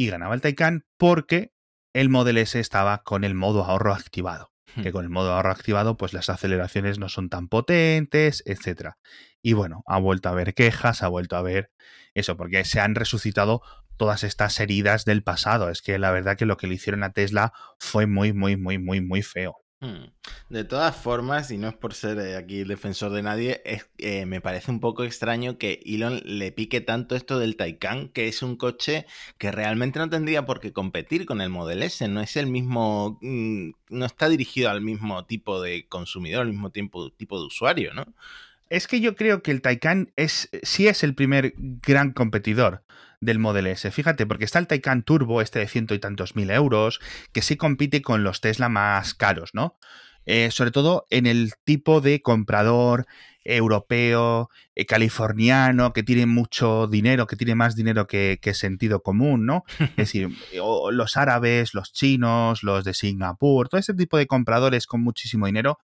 y 0.00 0.06
ganaba 0.06 0.34
el 0.34 0.40
Taycan 0.40 0.86
porque 0.96 1.52
el 1.92 2.08
Model 2.08 2.38
S 2.38 2.58
estaba 2.58 3.02
con 3.02 3.22
el 3.22 3.34
modo 3.34 3.64
ahorro 3.64 3.92
activado. 3.92 4.50
Que 4.82 4.88
hmm. 4.88 4.92
con 4.92 5.04
el 5.04 5.10
modo 5.10 5.34
ahorro 5.34 5.50
activado, 5.50 5.98
pues 5.98 6.14
las 6.14 6.30
aceleraciones 6.30 6.98
no 6.98 7.10
son 7.10 7.28
tan 7.28 7.48
potentes, 7.48 8.42
etc. 8.46 8.92
Y 9.42 9.52
bueno, 9.52 9.82
ha 9.86 9.98
vuelto 9.98 10.30
a 10.30 10.32
haber 10.32 10.54
quejas, 10.54 11.02
ha 11.02 11.08
vuelto 11.08 11.36
a 11.36 11.42
ver 11.42 11.70
eso, 12.14 12.38
porque 12.38 12.64
se 12.64 12.80
han 12.80 12.94
resucitado 12.94 13.60
todas 13.98 14.24
estas 14.24 14.58
heridas 14.58 15.04
del 15.04 15.22
pasado. 15.22 15.68
Es 15.68 15.82
que 15.82 15.98
la 15.98 16.12
verdad 16.12 16.38
que 16.38 16.46
lo 16.46 16.56
que 16.56 16.66
le 16.66 16.76
hicieron 16.76 17.02
a 17.02 17.12
Tesla 17.12 17.52
fue 17.78 18.06
muy, 18.06 18.32
muy, 18.32 18.56
muy, 18.56 18.78
muy, 18.78 19.02
muy 19.02 19.20
feo. 19.20 19.59
Hmm. 19.82 20.12
De 20.50 20.64
todas 20.64 20.94
formas, 20.94 21.50
y 21.50 21.56
no 21.56 21.68
es 21.68 21.74
por 21.74 21.94
ser 21.94 22.18
eh, 22.18 22.36
aquí 22.36 22.60
el 22.60 22.68
defensor 22.68 23.12
de 23.12 23.22
nadie, 23.22 23.62
es, 23.64 23.88
eh, 23.96 24.26
me 24.26 24.42
parece 24.42 24.70
un 24.70 24.78
poco 24.78 25.04
extraño 25.04 25.56
que 25.56 25.80
Elon 25.86 26.20
le 26.24 26.52
pique 26.52 26.82
tanto 26.82 27.16
esto 27.16 27.38
del 27.38 27.56
Taycan, 27.56 28.10
que 28.10 28.28
es 28.28 28.42
un 28.42 28.56
coche 28.56 29.06
que 29.38 29.50
realmente 29.50 29.98
no 29.98 30.10
tendría 30.10 30.44
por 30.44 30.60
qué 30.60 30.74
competir 30.74 31.24
con 31.24 31.40
el 31.40 31.48
Model 31.48 31.82
S. 31.82 32.06
No 32.08 32.20
es 32.20 32.36
el 32.36 32.46
mismo, 32.46 33.18
mm, 33.22 33.70
no 33.88 34.04
está 34.04 34.28
dirigido 34.28 34.68
al 34.68 34.82
mismo 34.82 35.24
tipo 35.24 35.62
de 35.62 35.86
consumidor, 35.88 36.42
al 36.42 36.50
mismo 36.50 36.70
tiempo, 36.70 37.10
tipo 37.12 37.40
de 37.40 37.46
usuario, 37.46 37.94
¿no? 37.94 38.04
Es 38.68 38.86
que 38.86 39.00
yo 39.00 39.16
creo 39.16 39.42
que 39.42 39.50
el 39.50 39.62
Taycan 39.62 40.12
es, 40.16 40.50
sí 40.62 40.88
es 40.88 41.02
el 41.02 41.14
primer 41.14 41.54
gran 41.56 42.12
competidor 42.12 42.84
del 43.20 43.38
Model 43.38 43.66
S. 43.66 43.90
Fíjate, 43.90 44.26
porque 44.26 44.44
está 44.44 44.58
el 44.58 44.66
Taycan 44.66 45.02
Turbo, 45.02 45.40
este 45.40 45.58
de 45.58 45.68
ciento 45.68 45.94
y 45.94 45.98
tantos 45.98 46.36
mil 46.36 46.50
euros, 46.50 47.00
que 47.32 47.42
sí 47.42 47.56
compite 47.56 48.02
con 48.02 48.24
los 48.24 48.40
Tesla 48.40 48.68
más 48.68 49.14
caros, 49.14 49.50
¿no? 49.52 49.78
Eh, 50.26 50.50
sobre 50.50 50.70
todo 50.70 51.06
en 51.10 51.26
el 51.26 51.52
tipo 51.64 52.00
de 52.00 52.20
comprador 52.22 53.06
europeo, 53.42 54.50
eh, 54.74 54.84
californiano, 54.84 55.92
que 55.92 56.02
tiene 56.02 56.26
mucho 56.26 56.86
dinero, 56.86 57.26
que 57.26 57.36
tiene 57.36 57.54
más 57.54 57.74
dinero 57.74 58.06
que, 58.06 58.38
sentido 58.54 59.02
común, 59.02 59.46
¿no? 59.46 59.64
Es 59.96 59.96
decir, 59.96 60.28
los 60.52 61.16
árabes, 61.16 61.74
los 61.74 61.92
chinos, 61.92 62.62
los 62.62 62.84
de 62.84 62.94
Singapur, 62.94 63.68
todo 63.68 63.78
ese 63.80 63.94
tipo 63.94 64.18
de 64.18 64.26
compradores 64.26 64.86
con 64.86 65.02
muchísimo 65.02 65.46
dinero 65.46 65.78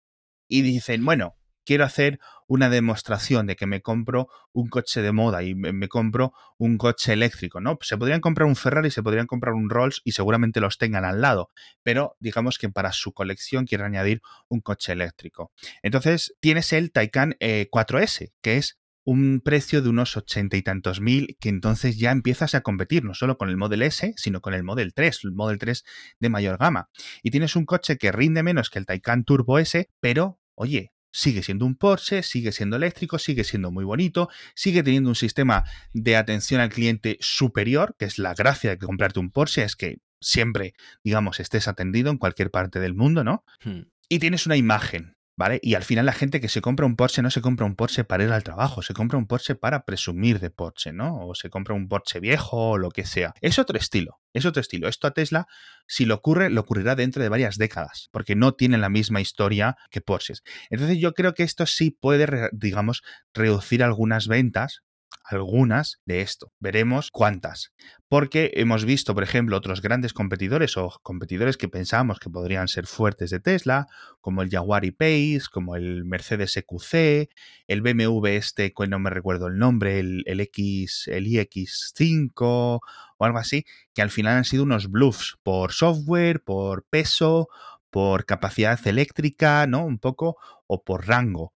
y 0.48 0.62
dicen, 0.62 1.04
bueno, 1.04 1.36
quiero 1.64 1.84
hacer 1.84 2.18
una 2.46 2.68
demostración 2.68 3.46
de 3.46 3.56
que 3.56 3.66
me 3.66 3.80
compro 3.80 4.28
un 4.52 4.68
coche 4.68 5.00
de 5.00 5.12
moda 5.12 5.42
y 5.42 5.54
me, 5.54 5.88
compro 5.88 6.32
un 6.58 6.76
coche 6.76 7.12
eléctrico, 7.14 7.60
¿no? 7.60 7.78
Se 7.80 7.96
podrían 7.96 8.20
comprar 8.20 8.46
un 8.46 8.56
Ferrari, 8.56 8.90
se 8.90 9.02
podrían 9.02 9.26
comprar 9.26 9.54
un 9.54 9.70
Rolls 9.70 10.02
y 10.04 10.12
seguramente 10.12 10.60
los 10.60 10.76
tengan 10.76 11.04
al 11.04 11.20
lado, 11.20 11.50
pero 11.82 12.16
digamos 12.20 12.58
que 12.58 12.68
para 12.68 12.92
su 12.92 13.12
colección 13.12 13.64
quieren 13.64 13.86
añadir 13.86 14.20
un 14.48 14.60
coche 14.60 14.92
eléctrico. 14.92 15.52
Entonces 15.82 16.34
tienes 16.40 16.72
el 16.72 16.92
Taycan 16.92 17.36
4S, 17.40 18.20
eh, 18.20 18.32
que 18.42 18.58
es 18.58 18.78
un 19.04 19.40
precio 19.44 19.82
de 19.82 19.88
unos 19.88 20.16
ochenta 20.16 20.56
y 20.56 20.62
tantos 20.62 21.00
mil 21.00 21.36
que 21.40 21.48
entonces 21.48 21.98
ya 21.98 22.12
empiezas 22.12 22.54
a 22.54 22.60
competir 22.60 23.04
no 23.04 23.14
solo 23.14 23.36
con 23.36 23.48
el 23.48 23.56
Model 23.56 23.82
S, 23.82 24.14
sino 24.16 24.40
con 24.40 24.54
el 24.54 24.62
Model 24.62 24.94
3, 24.94 25.20
el 25.24 25.32
Model 25.32 25.58
3 25.58 25.84
de 26.20 26.28
mayor 26.28 26.58
gama. 26.58 26.88
Y 27.22 27.30
tienes 27.30 27.56
un 27.56 27.66
coche 27.66 27.98
que 27.98 28.12
rinde 28.12 28.42
menos 28.42 28.70
que 28.70 28.78
el 28.78 28.86
Taycan 28.86 29.24
Turbo 29.24 29.58
S, 29.58 29.88
pero 30.00 30.38
oye, 30.54 30.92
sigue 31.12 31.42
siendo 31.42 31.66
un 31.66 31.76
Porsche, 31.76 32.22
sigue 32.22 32.50
siendo 32.52 32.76
eléctrico, 32.76 33.18
sigue 33.18 33.44
siendo 33.44 33.70
muy 33.70 33.84
bonito, 33.84 34.28
sigue 34.54 34.82
teniendo 34.82 35.10
un 35.10 35.14
sistema 35.14 35.64
de 35.92 36.16
atención 36.16 36.60
al 36.60 36.70
cliente 36.70 37.18
superior, 37.20 37.94
que 37.98 38.06
es 38.06 38.18
la 38.18 38.34
gracia 38.34 38.70
de 38.70 38.78
comprarte 38.78 39.20
un 39.20 39.30
Porsche, 39.30 39.62
es 39.62 39.76
que 39.76 39.98
siempre, 40.20 40.74
digamos, 41.04 41.40
estés 41.40 41.68
atendido 41.68 42.10
en 42.10 42.18
cualquier 42.18 42.50
parte 42.50 42.80
del 42.80 42.94
mundo, 42.94 43.24
¿no? 43.24 43.44
Hmm. 43.64 43.82
Y 44.08 44.18
tienes 44.18 44.46
una 44.46 44.56
imagen, 44.56 45.16
¿vale? 45.36 45.58
Y 45.62 45.74
al 45.74 45.82
final 45.82 46.06
la 46.06 46.12
gente 46.12 46.40
que 46.40 46.48
se 46.48 46.60
compra 46.60 46.86
un 46.86 46.96
Porsche 46.96 47.22
no 47.22 47.30
se 47.30 47.40
compra 47.40 47.66
un 47.66 47.74
Porsche 47.74 48.04
para 48.04 48.24
ir 48.24 48.32
al 48.32 48.42
trabajo, 48.42 48.82
se 48.82 48.94
compra 48.94 49.18
un 49.18 49.26
Porsche 49.26 49.54
para 49.54 49.84
presumir 49.84 50.40
de 50.40 50.50
Porsche, 50.50 50.92
¿no? 50.92 51.26
O 51.26 51.34
se 51.34 51.50
compra 51.50 51.74
un 51.74 51.88
Porsche 51.88 52.20
viejo 52.20 52.70
o 52.70 52.78
lo 52.78 52.90
que 52.90 53.04
sea. 53.04 53.34
Es 53.40 53.58
otro 53.58 53.78
estilo, 53.78 54.20
es 54.32 54.44
otro 54.46 54.60
estilo. 54.60 54.88
Esto 54.88 55.06
a 55.06 55.12
Tesla, 55.12 55.46
si 55.86 56.04
lo 56.04 56.14
ocurre, 56.14 56.50
lo 56.50 56.60
ocurrirá 56.60 56.94
dentro 56.94 57.22
de 57.22 57.28
varias 57.28 57.56
décadas, 57.56 58.08
porque 58.12 58.36
no 58.36 58.52
tienen 58.52 58.80
la 58.80 58.88
misma 58.88 59.20
historia 59.20 59.76
que 59.90 60.00
Porsches. 60.00 60.42
Entonces 60.70 60.98
yo 60.98 61.12
creo 61.14 61.34
que 61.34 61.42
esto 61.42 61.66
sí 61.66 61.90
puede, 61.90 62.50
digamos, 62.52 63.02
reducir 63.32 63.82
algunas 63.82 64.28
ventas, 64.28 64.82
algunas 65.24 66.00
de 66.04 66.20
esto. 66.20 66.52
Veremos 66.60 67.10
cuántas. 67.10 67.72
Porque 68.08 68.52
hemos 68.54 68.84
visto, 68.84 69.14
por 69.14 69.22
ejemplo, 69.22 69.56
otros 69.56 69.80
grandes 69.80 70.12
competidores 70.12 70.76
o 70.76 70.92
competidores 71.02 71.56
que 71.56 71.68
pensábamos 71.68 72.18
que 72.18 72.30
podrían 72.30 72.68
ser 72.68 72.86
fuertes 72.86 73.30
de 73.30 73.40
Tesla, 73.40 73.86
como 74.20 74.42
el 74.42 74.50
Jaguar 74.50 74.84
E-Pace, 74.84 75.42
como 75.50 75.76
el 75.76 76.04
Mercedes 76.04 76.56
EQC, 76.56 77.30
el 77.66 77.82
BMW 77.82 78.26
este, 78.26 78.72
que 78.72 78.86
no 78.86 78.98
me 78.98 79.10
recuerdo 79.10 79.46
el 79.46 79.58
nombre, 79.58 79.98
el, 79.98 80.40
X, 80.40 81.08
el 81.08 81.26
iX5 81.26 82.30
o 82.40 82.80
algo 83.18 83.38
así, 83.38 83.64
que 83.94 84.02
al 84.02 84.10
final 84.10 84.36
han 84.36 84.44
sido 84.44 84.64
unos 84.64 84.90
bluffs 84.90 85.38
por 85.42 85.72
software, 85.72 86.42
por 86.42 86.84
peso, 86.84 87.48
por 87.90 88.26
capacidad 88.26 88.78
eléctrica, 88.86 89.66
¿no? 89.66 89.84
Un 89.84 89.98
poco, 89.98 90.36
o 90.66 90.82
por 90.82 91.06
rango. 91.06 91.52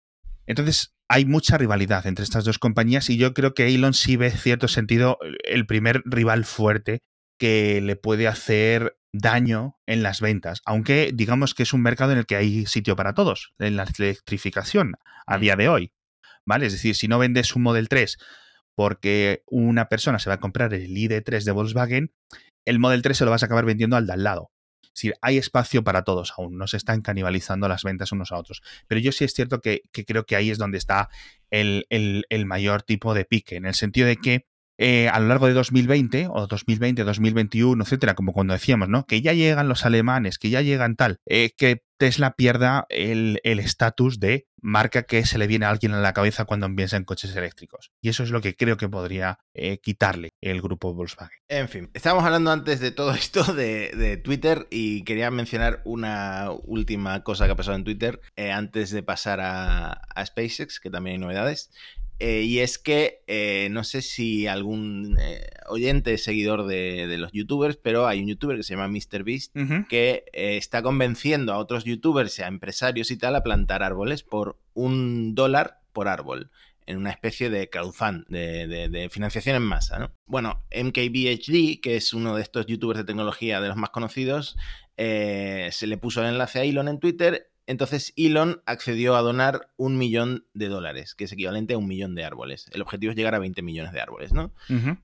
Entonces, 0.45 0.94
hay 1.07 1.25
mucha 1.25 1.57
rivalidad 1.57 2.07
entre 2.07 2.23
estas 2.23 2.45
dos 2.45 2.59
compañías 2.59 3.09
y 3.09 3.17
yo 3.17 3.33
creo 3.33 3.53
que 3.53 3.67
Elon 3.67 3.93
sí 3.93 4.17
ve 4.17 4.27
en 4.27 4.37
cierto 4.37 4.67
sentido 4.67 5.17
el 5.43 5.65
primer 5.65 6.01
rival 6.05 6.45
fuerte 6.45 7.01
que 7.39 7.81
le 7.81 7.95
puede 7.95 8.27
hacer 8.27 8.97
daño 9.13 9.77
en 9.85 10.03
las 10.03 10.19
ventas, 10.19 10.61
aunque 10.65 11.11
digamos 11.13 11.53
que 11.53 11.63
es 11.63 11.73
un 11.73 11.81
mercado 11.81 12.11
en 12.11 12.17
el 12.17 12.25
que 12.25 12.35
hay 12.35 12.65
sitio 12.65 12.95
para 12.95 13.13
todos, 13.13 13.53
en 13.59 13.77
la 13.77 13.85
electrificación 13.97 14.93
a 15.25 15.37
día 15.37 15.55
de 15.55 15.69
hoy. 15.69 15.93
¿Vale? 16.45 16.67
Es 16.67 16.73
decir, 16.73 16.95
si 16.95 17.07
no 17.07 17.17
vendes 17.17 17.55
un 17.55 17.63
Model 17.63 17.89
3 17.89 18.17
porque 18.75 19.43
una 19.47 19.87
persona 19.87 20.19
se 20.19 20.29
va 20.29 20.35
a 20.35 20.39
comprar 20.39 20.73
el 20.73 20.95
ID3 20.95 21.43
de 21.43 21.51
Volkswagen, 21.51 22.11
el 22.65 22.79
Model 22.79 23.01
3 23.01 23.17
se 23.17 23.25
lo 23.25 23.31
vas 23.31 23.41
a 23.41 23.45
acabar 23.45 23.65
vendiendo 23.65 23.95
al 23.95 24.05
de 24.05 24.13
al 24.13 24.23
lado 24.23 24.51
decir, 24.95 25.15
hay 25.21 25.37
espacio 25.37 25.83
para 25.83 26.03
todos 26.03 26.33
aún, 26.37 26.57
no 26.57 26.67
se 26.67 26.77
están 26.77 27.01
canibalizando 27.01 27.67
las 27.67 27.83
ventas 27.83 28.11
unos 28.11 28.31
a 28.31 28.37
otros. 28.37 28.61
Pero 28.87 29.01
yo 29.01 29.11
sí 29.11 29.23
es 29.23 29.33
cierto 29.33 29.61
que, 29.61 29.81
creo 29.91 30.25
que 30.25 30.35
ahí 30.35 30.49
es 30.49 30.57
donde 30.57 30.77
está 30.77 31.09
el, 31.51 31.85
el, 31.89 32.45
mayor 32.45 32.83
tipo 32.83 33.13
de 33.13 33.25
pique, 33.25 33.55
en 33.55 33.65
el 33.65 33.75
sentido 33.75 34.07
de 34.07 34.17
que 34.17 34.45
eh, 34.77 35.07
a 35.07 35.19
lo 35.19 35.27
largo 35.27 35.47
de 35.47 35.53
2020 35.53 36.27
o 36.29 36.47
2020, 36.47 37.03
2021, 37.03 37.83
etcétera, 37.83 38.13
como 38.13 38.33
cuando 38.33 38.53
decíamos, 38.53 38.89
¿no? 38.89 39.05
Que 39.05 39.21
ya 39.21 39.33
llegan 39.33 39.69
los 39.69 39.85
alemanes, 39.85 40.37
que 40.37 40.49
ya 40.49 40.61
llegan 40.61 40.95
tal, 40.95 41.19
eh, 41.25 41.51
que 41.55 41.83
Tesla 41.97 42.35
pierda 42.35 42.85
el 42.89 43.39
estatus 43.43 44.19
de 44.19 44.47
marca 44.65 45.03
que 45.03 45.25
se 45.25 45.37
le 45.37 45.47
viene 45.47 45.65
a 45.65 45.69
alguien 45.69 45.93
a 45.93 46.01
la 46.01 46.13
cabeza 46.13 46.45
cuando 46.45 46.73
piensa 46.75 46.97
en 46.97 47.03
coches 47.03 47.35
eléctricos. 47.35 47.91
Y 48.01 48.09
eso 48.09 48.23
es 48.23 48.31
lo 48.31 48.41
que 48.41 48.55
creo 48.55 48.77
que 48.77 48.89
podría 48.89 49.39
eh, 49.53 49.77
quitarle 49.77 50.33
el 50.41 50.61
grupo 50.61 50.93
Volkswagen. 50.93 51.37
En 51.47 51.69
fin, 51.69 51.91
estábamos 51.93 52.25
hablando 52.25 52.51
antes 52.51 52.79
de 52.79 52.91
todo 52.91 53.11
esto 53.13 53.43
de, 53.53 54.19
Twitter 54.23 54.67
y 54.71 55.03
quería 55.03 55.29
mencionar 55.29 55.81
una 55.85 56.49
última 56.63 57.23
cosa 57.23 57.45
que 57.45 57.51
ha 57.51 57.55
pasado 57.55 57.77
en 57.77 57.83
Twitter 57.83 58.19
antes 58.35 58.89
de 58.89 59.03
pasar 59.03 59.39
a, 59.39 59.91
a 59.93 60.25
SpaceX, 60.25 60.79
que 60.79 60.89
también 60.89 61.15
hay 61.15 61.19
novedades. 61.19 61.69
Eh, 62.19 62.43
y 62.43 62.59
es 62.59 62.77
que 62.77 63.23
eh, 63.27 63.67
no 63.71 63.83
sé 63.83 64.01
si 64.01 64.47
algún 64.47 65.17
eh, 65.19 65.47
oyente 65.67 66.17
seguidor 66.17 66.65
de, 66.65 67.17
los 67.17 67.31
youtubers, 67.33 67.75
pero 67.75 68.07
hay 68.07 68.21
un 68.21 68.27
youtuber 68.27 68.55
que 68.55 68.63
se 68.63 68.75
llama 68.75 68.87
MrBeast 68.87 69.53
que 69.89 70.23
está 70.33 70.81
convenciendo 70.81 71.53
a 71.53 71.57
otros 71.57 71.83
youtubers, 71.85 72.39
a 72.39 72.47
empresarios 72.47 73.11
y 73.11 73.17
tal, 73.17 73.35
a 73.35 73.43
plantar 73.43 73.83
árboles 73.83 74.23
por 74.23 74.59
un 74.73 75.35
dólar 75.35 75.79
por 75.93 76.07
árbol 76.07 76.51
en 76.87 76.97
una 76.97 77.09
especie 77.09 77.49
de 77.49 77.69
crowdfund, 77.69 78.27
de, 78.27 79.09
financiación 79.11 79.55
en 79.55 79.63
masa. 79.63 79.97
¿no? 79.97 80.11
Bueno, 80.27 80.63
MKBHD, 80.71 81.81
que 81.81 81.95
es 81.95 82.13
uno 82.13 82.35
de 82.35 82.43
estos 82.43 82.67
youtubers 82.67 82.99
de 82.99 83.05
tecnología 83.05 83.59
de 83.59 83.69
los 83.69 83.77
más 83.77 83.89
conocidos, 83.89 84.55
se 84.97 85.87
le 85.87 85.97
puso 85.97 86.21
el 86.21 86.27
enlace 86.27 86.59
a 86.59 86.63
Elon 86.63 86.87
en 86.87 86.99
Twitter 86.99 87.49
entonces 87.67 88.13
Elon 88.15 88.61
accedió 88.65 89.15
a 89.15 89.21
donar 89.21 89.69
un 89.77 89.97
millón 89.97 90.45
de 90.53 90.67
dólares, 90.67 91.15
que 91.15 91.25
es 91.25 91.31
equivalente 91.31 91.73
a 91.73 91.77
un 91.77 91.87
millón 91.87 92.15
de 92.15 92.23
árboles. 92.23 92.67
El 92.71 92.81
objetivo 92.81 93.11
es 93.11 93.17
llegar 93.17 93.35
a 93.35 93.39
20 93.39 93.61
millones 93.61 93.93
de 93.93 94.01
árboles, 94.01 94.33
¿no? 94.33 94.51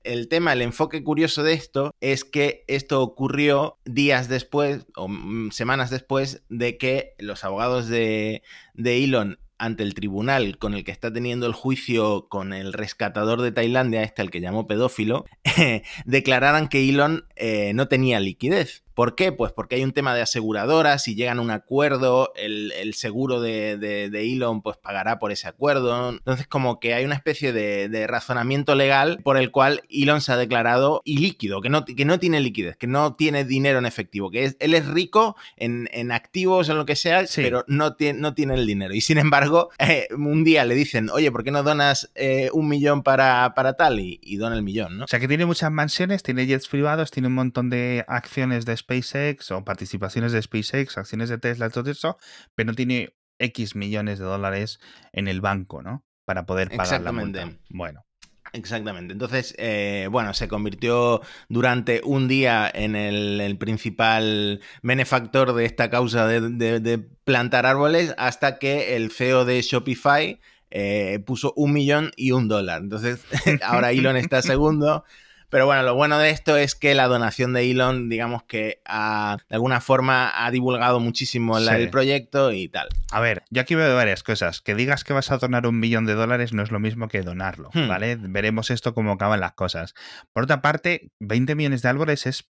El 0.04 0.28
tema, 0.28 0.52
el 0.52 0.62
enfoque 0.62 1.02
curioso 1.02 1.42
de 1.42 1.54
esto 1.54 1.94
es 2.00 2.24
que 2.24 2.64
esto 2.68 3.02
ocurrió 3.02 3.78
días 3.84 4.28
después 4.28 4.86
o 4.96 5.08
mm, 5.08 5.50
semanas 5.50 5.90
después 5.90 6.42
de 6.48 6.78
que 6.78 7.14
los 7.18 7.44
abogados 7.44 7.88
de, 7.88 8.42
de 8.74 9.04
Elon 9.04 9.38
ante 9.62 9.84
el 9.84 9.94
tribunal 9.94 10.58
con 10.58 10.74
el 10.74 10.82
que 10.82 10.90
está 10.90 11.12
teniendo 11.12 11.46
el 11.46 11.52
juicio 11.52 12.26
con 12.28 12.52
el 12.52 12.72
rescatador 12.72 13.40
de 13.42 13.52
Tailandia, 13.52 14.02
este 14.02 14.20
al 14.20 14.30
que 14.30 14.40
llamó 14.40 14.66
pedófilo, 14.66 15.24
declararan 16.04 16.68
que 16.68 16.88
Elon 16.88 17.26
eh, 17.36 17.72
no 17.72 17.86
tenía 17.86 18.18
liquidez. 18.18 18.82
¿Por 18.94 19.14
qué? 19.14 19.32
Pues 19.32 19.52
porque 19.52 19.76
hay 19.76 19.84
un 19.84 19.92
tema 19.92 20.14
de 20.14 20.22
aseguradoras, 20.22 21.02
si 21.02 21.14
llegan 21.14 21.38
a 21.38 21.42
un 21.42 21.50
acuerdo, 21.50 22.32
el, 22.36 22.94
seguro 22.94 23.40
de, 23.40 23.78
de, 23.78 24.32
Elon 24.32 24.62
pues 24.62 24.76
pagará 24.76 25.18
por 25.18 25.32
ese 25.32 25.48
acuerdo. 25.48 26.10
Entonces 26.10 26.46
como 26.46 26.78
que 26.78 26.94
hay 26.94 27.04
una 27.04 27.14
especie 27.14 27.52
de, 27.52 28.06
razonamiento 28.06 28.74
legal 28.74 29.20
por 29.22 29.36
el 29.36 29.50
cual 29.50 29.82
Elon 29.88 30.20
se 30.20 30.32
ha 30.32 30.36
declarado 30.36 31.02
ilíquido, 31.04 31.60
que 31.60 31.68
no, 31.68 31.84
que 31.84 32.04
no 32.04 32.18
tiene 32.18 32.40
liquidez, 32.40 32.76
que 32.76 32.86
no 32.86 33.14
tiene 33.14 33.44
dinero 33.44 33.78
en 33.78 33.86
efectivo, 33.86 34.30
que 34.30 34.44
es, 34.44 34.56
él 34.60 34.74
es 34.74 34.86
rico 34.86 35.36
en, 35.56 36.12
activos, 36.12 36.68
en 36.68 36.76
lo 36.76 36.84
que 36.84 36.96
sea, 36.96 37.24
pero 37.36 37.64
no 37.68 37.94
tiene, 37.94 38.20
no 38.20 38.34
tiene 38.34 38.54
el 38.54 38.66
dinero. 38.66 38.94
Y 38.94 39.00
sin 39.00 39.18
embargo, 39.18 39.70
eh, 39.78 40.08
un 40.16 40.44
día 40.44 40.64
le 40.64 40.74
dicen, 40.74 41.08
oye, 41.10 41.30
¿por 41.32 41.44
qué 41.44 41.50
no 41.50 41.62
donas 41.62 42.10
eh, 42.14 42.50
un 42.52 42.68
millón 42.68 43.02
para, 43.02 43.54
para 43.54 43.74
tal? 43.74 44.00
Y, 44.00 44.20
y, 44.22 44.36
dona 44.36 44.56
el 44.56 44.62
millón, 44.62 44.98
¿no? 44.98 45.04
O 45.04 45.08
sea 45.08 45.20
que 45.20 45.28
tiene 45.28 45.46
muchas 45.46 45.70
mansiones, 45.70 46.22
tiene 46.22 46.46
jets 46.46 46.68
privados, 46.68 47.10
tiene 47.10 47.28
un 47.28 47.34
montón 47.34 47.70
de 47.70 48.04
acciones 48.08 48.64
de 48.64 48.72
SpaceX 48.82 49.50
o 49.50 49.64
participaciones 49.64 50.32
de 50.32 50.42
SpaceX, 50.42 50.98
acciones 50.98 51.28
de 51.28 51.38
Tesla, 51.38 51.70
todo 51.70 51.90
eso, 51.90 52.18
pero 52.54 52.68
no 52.68 52.74
tiene 52.74 53.14
X 53.38 53.76
millones 53.76 54.18
de 54.18 54.24
dólares 54.24 54.80
en 55.12 55.28
el 55.28 55.40
banco, 55.40 55.82
¿no? 55.82 56.04
Para 56.24 56.46
poder 56.46 56.70
pagar 56.70 57.00
la 57.00 57.12
multa. 57.12 57.50
Bueno. 57.70 58.04
Exactamente. 58.52 59.14
Entonces, 59.14 59.54
eh, 59.56 60.08
bueno, 60.10 60.34
se 60.34 60.46
convirtió 60.46 61.22
durante 61.48 62.02
un 62.04 62.28
día 62.28 62.70
en 62.72 62.96
el, 62.96 63.56
principal 63.58 64.60
benefactor 64.82 65.54
de 65.54 65.64
esta 65.64 65.88
causa 65.88 66.26
de, 66.26 67.08
plantar 67.24 67.64
árboles 67.64 68.14
hasta 68.18 68.58
que 68.58 68.96
el 68.96 69.10
CEO 69.10 69.44
de 69.44 69.62
Shopify 69.62 70.40
eh, 70.70 71.20
puso 71.24 71.54
un 71.56 71.72
millón 71.72 72.10
y 72.16 72.32
un 72.32 72.48
dólar. 72.48 72.82
Entonces, 72.82 73.24
ahora 73.62 73.92
Elon 73.92 74.16
está 74.16 74.42
segundo. 74.42 75.04
Pero 75.52 75.66
bueno, 75.66 75.82
lo 75.82 75.94
bueno 75.94 76.18
de 76.18 76.30
esto 76.30 76.56
es 76.56 76.74
que 76.74 76.94
la 76.94 77.08
donación 77.08 77.52
de 77.52 77.70
Elon, 77.70 78.08
digamos 78.08 78.42
que 78.44 78.80
de 78.88 79.54
alguna 79.54 79.82
forma 79.82 80.32
ha 80.34 80.50
divulgado 80.50 80.98
muchísimo 80.98 81.58
el 81.58 81.90
proyecto 81.90 82.52
y 82.52 82.68
tal. 82.68 82.88
A 83.10 83.20
ver, 83.20 83.42
yo 83.50 83.60
aquí 83.60 83.74
veo 83.74 83.94
varias 83.94 84.22
cosas. 84.22 84.62
Que 84.62 84.74
digas 84.74 85.04
que 85.04 85.12
vas 85.12 85.30
a 85.30 85.36
donar 85.36 85.66
un 85.66 85.78
millón 85.78 86.06
de 86.06 86.14
dólares 86.14 86.54
no 86.54 86.62
es 86.62 86.70
lo 86.70 86.80
mismo 86.80 87.08
que 87.08 87.20
donarlo, 87.20 87.68
hmm. 87.74 87.86
¿vale? 87.86 88.16
Veremos 88.18 88.70
esto 88.70 88.94
cómo 88.94 89.12
acaban 89.12 89.40
las 89.40 89.52
cosas. 89.52 89.92
Por 90.32 90.44
otra 90.44 90.62
parte, 90.62 91.12
20 91.20 91.54
millones 91.54 91.82
de 91.82 91.88
árboles 91.90 92.24
es 92.26 92.50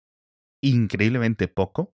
increíblemente 0.61 1.47
poco 1.47 1.95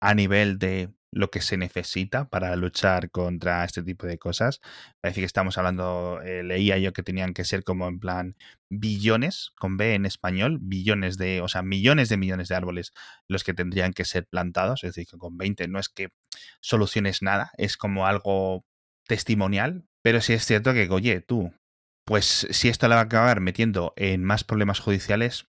a 0.00 0.14
nivel 0.14 0.58
de 0.58 0.88
lo 1.14 1.30
que 1.30 1.40
se 1.40 1.56
necesita 1.56 2.28
para 2.28 2.54
luchar 2.56 3.10
contra 3.10 3.64
este 3.64 3.82
tipo 3.84 4.06
de 4.06 4.18
cosas. 4.18 4.60
Parece 5.00 5.20
que 5.20 5.26
estamos 5.26 5.56
hablando, 5.56 6.20
eh, 6.22 6.42
leía 6.42 6.76
yo 6.78 6.92
que 6.92 7.04
tenían 7.04 7.34
que 7.34 7.44
ser 7.44 7.62
como 7.62 7.86
en 7.86 8.00
plan 8.00 8.36
billones, 8.68 9.52
con 9.56 9.76
B 9.76 9.94
en 9.94 10.06
español, 10.06 10.58
billones 10.60 11.16
de, 11.16 11.40
o 11.40 11.48
sea, 11.48 11.62
millones 11.62 12.08
de 12.08 12.16
millones 12.16 12.48
de 12.48 12.56
árboles 12.56 12.92
los 13.28 13.44
que 13.44 13.54
tendrían 13.54 13.92
que 13.92 14.04
ser 14.04 14.26
plantados, 14.26 14.82
es 14.82 14.94
decir, 14.94 15.06
que 15.08 15.16
con 15.16 15.38
20 15.38 15.68
no 15.68 15.78
es 15.78 15.88
que 15.88 16.08
soluciones 16.60 17.22
nada, 17.22 17.52
es 17.58 17.76
como 17.76 18.06
algo 18.06 18.64
testimonial, 19.06 19.84
pero 20.02 20.20
sí 20.20 20.32
es 20.32 20.44
cierto 20.44 20.72
que, 20.72 20.88
oye, 20.90 21.20
tú, 21.20 21.52
pues 22.04 22.48
si 22.50 22.68
esto 22.68 22.88
le 22.88 22.96
va 22.96 23.02
a 23.02 23.04
acabar 23.04 23.40
metiendo 23.40 23.94
en 23.96 24.24
más 24.24 24.42
problemas 24.42 24.80
judiciales, 24.80 25.46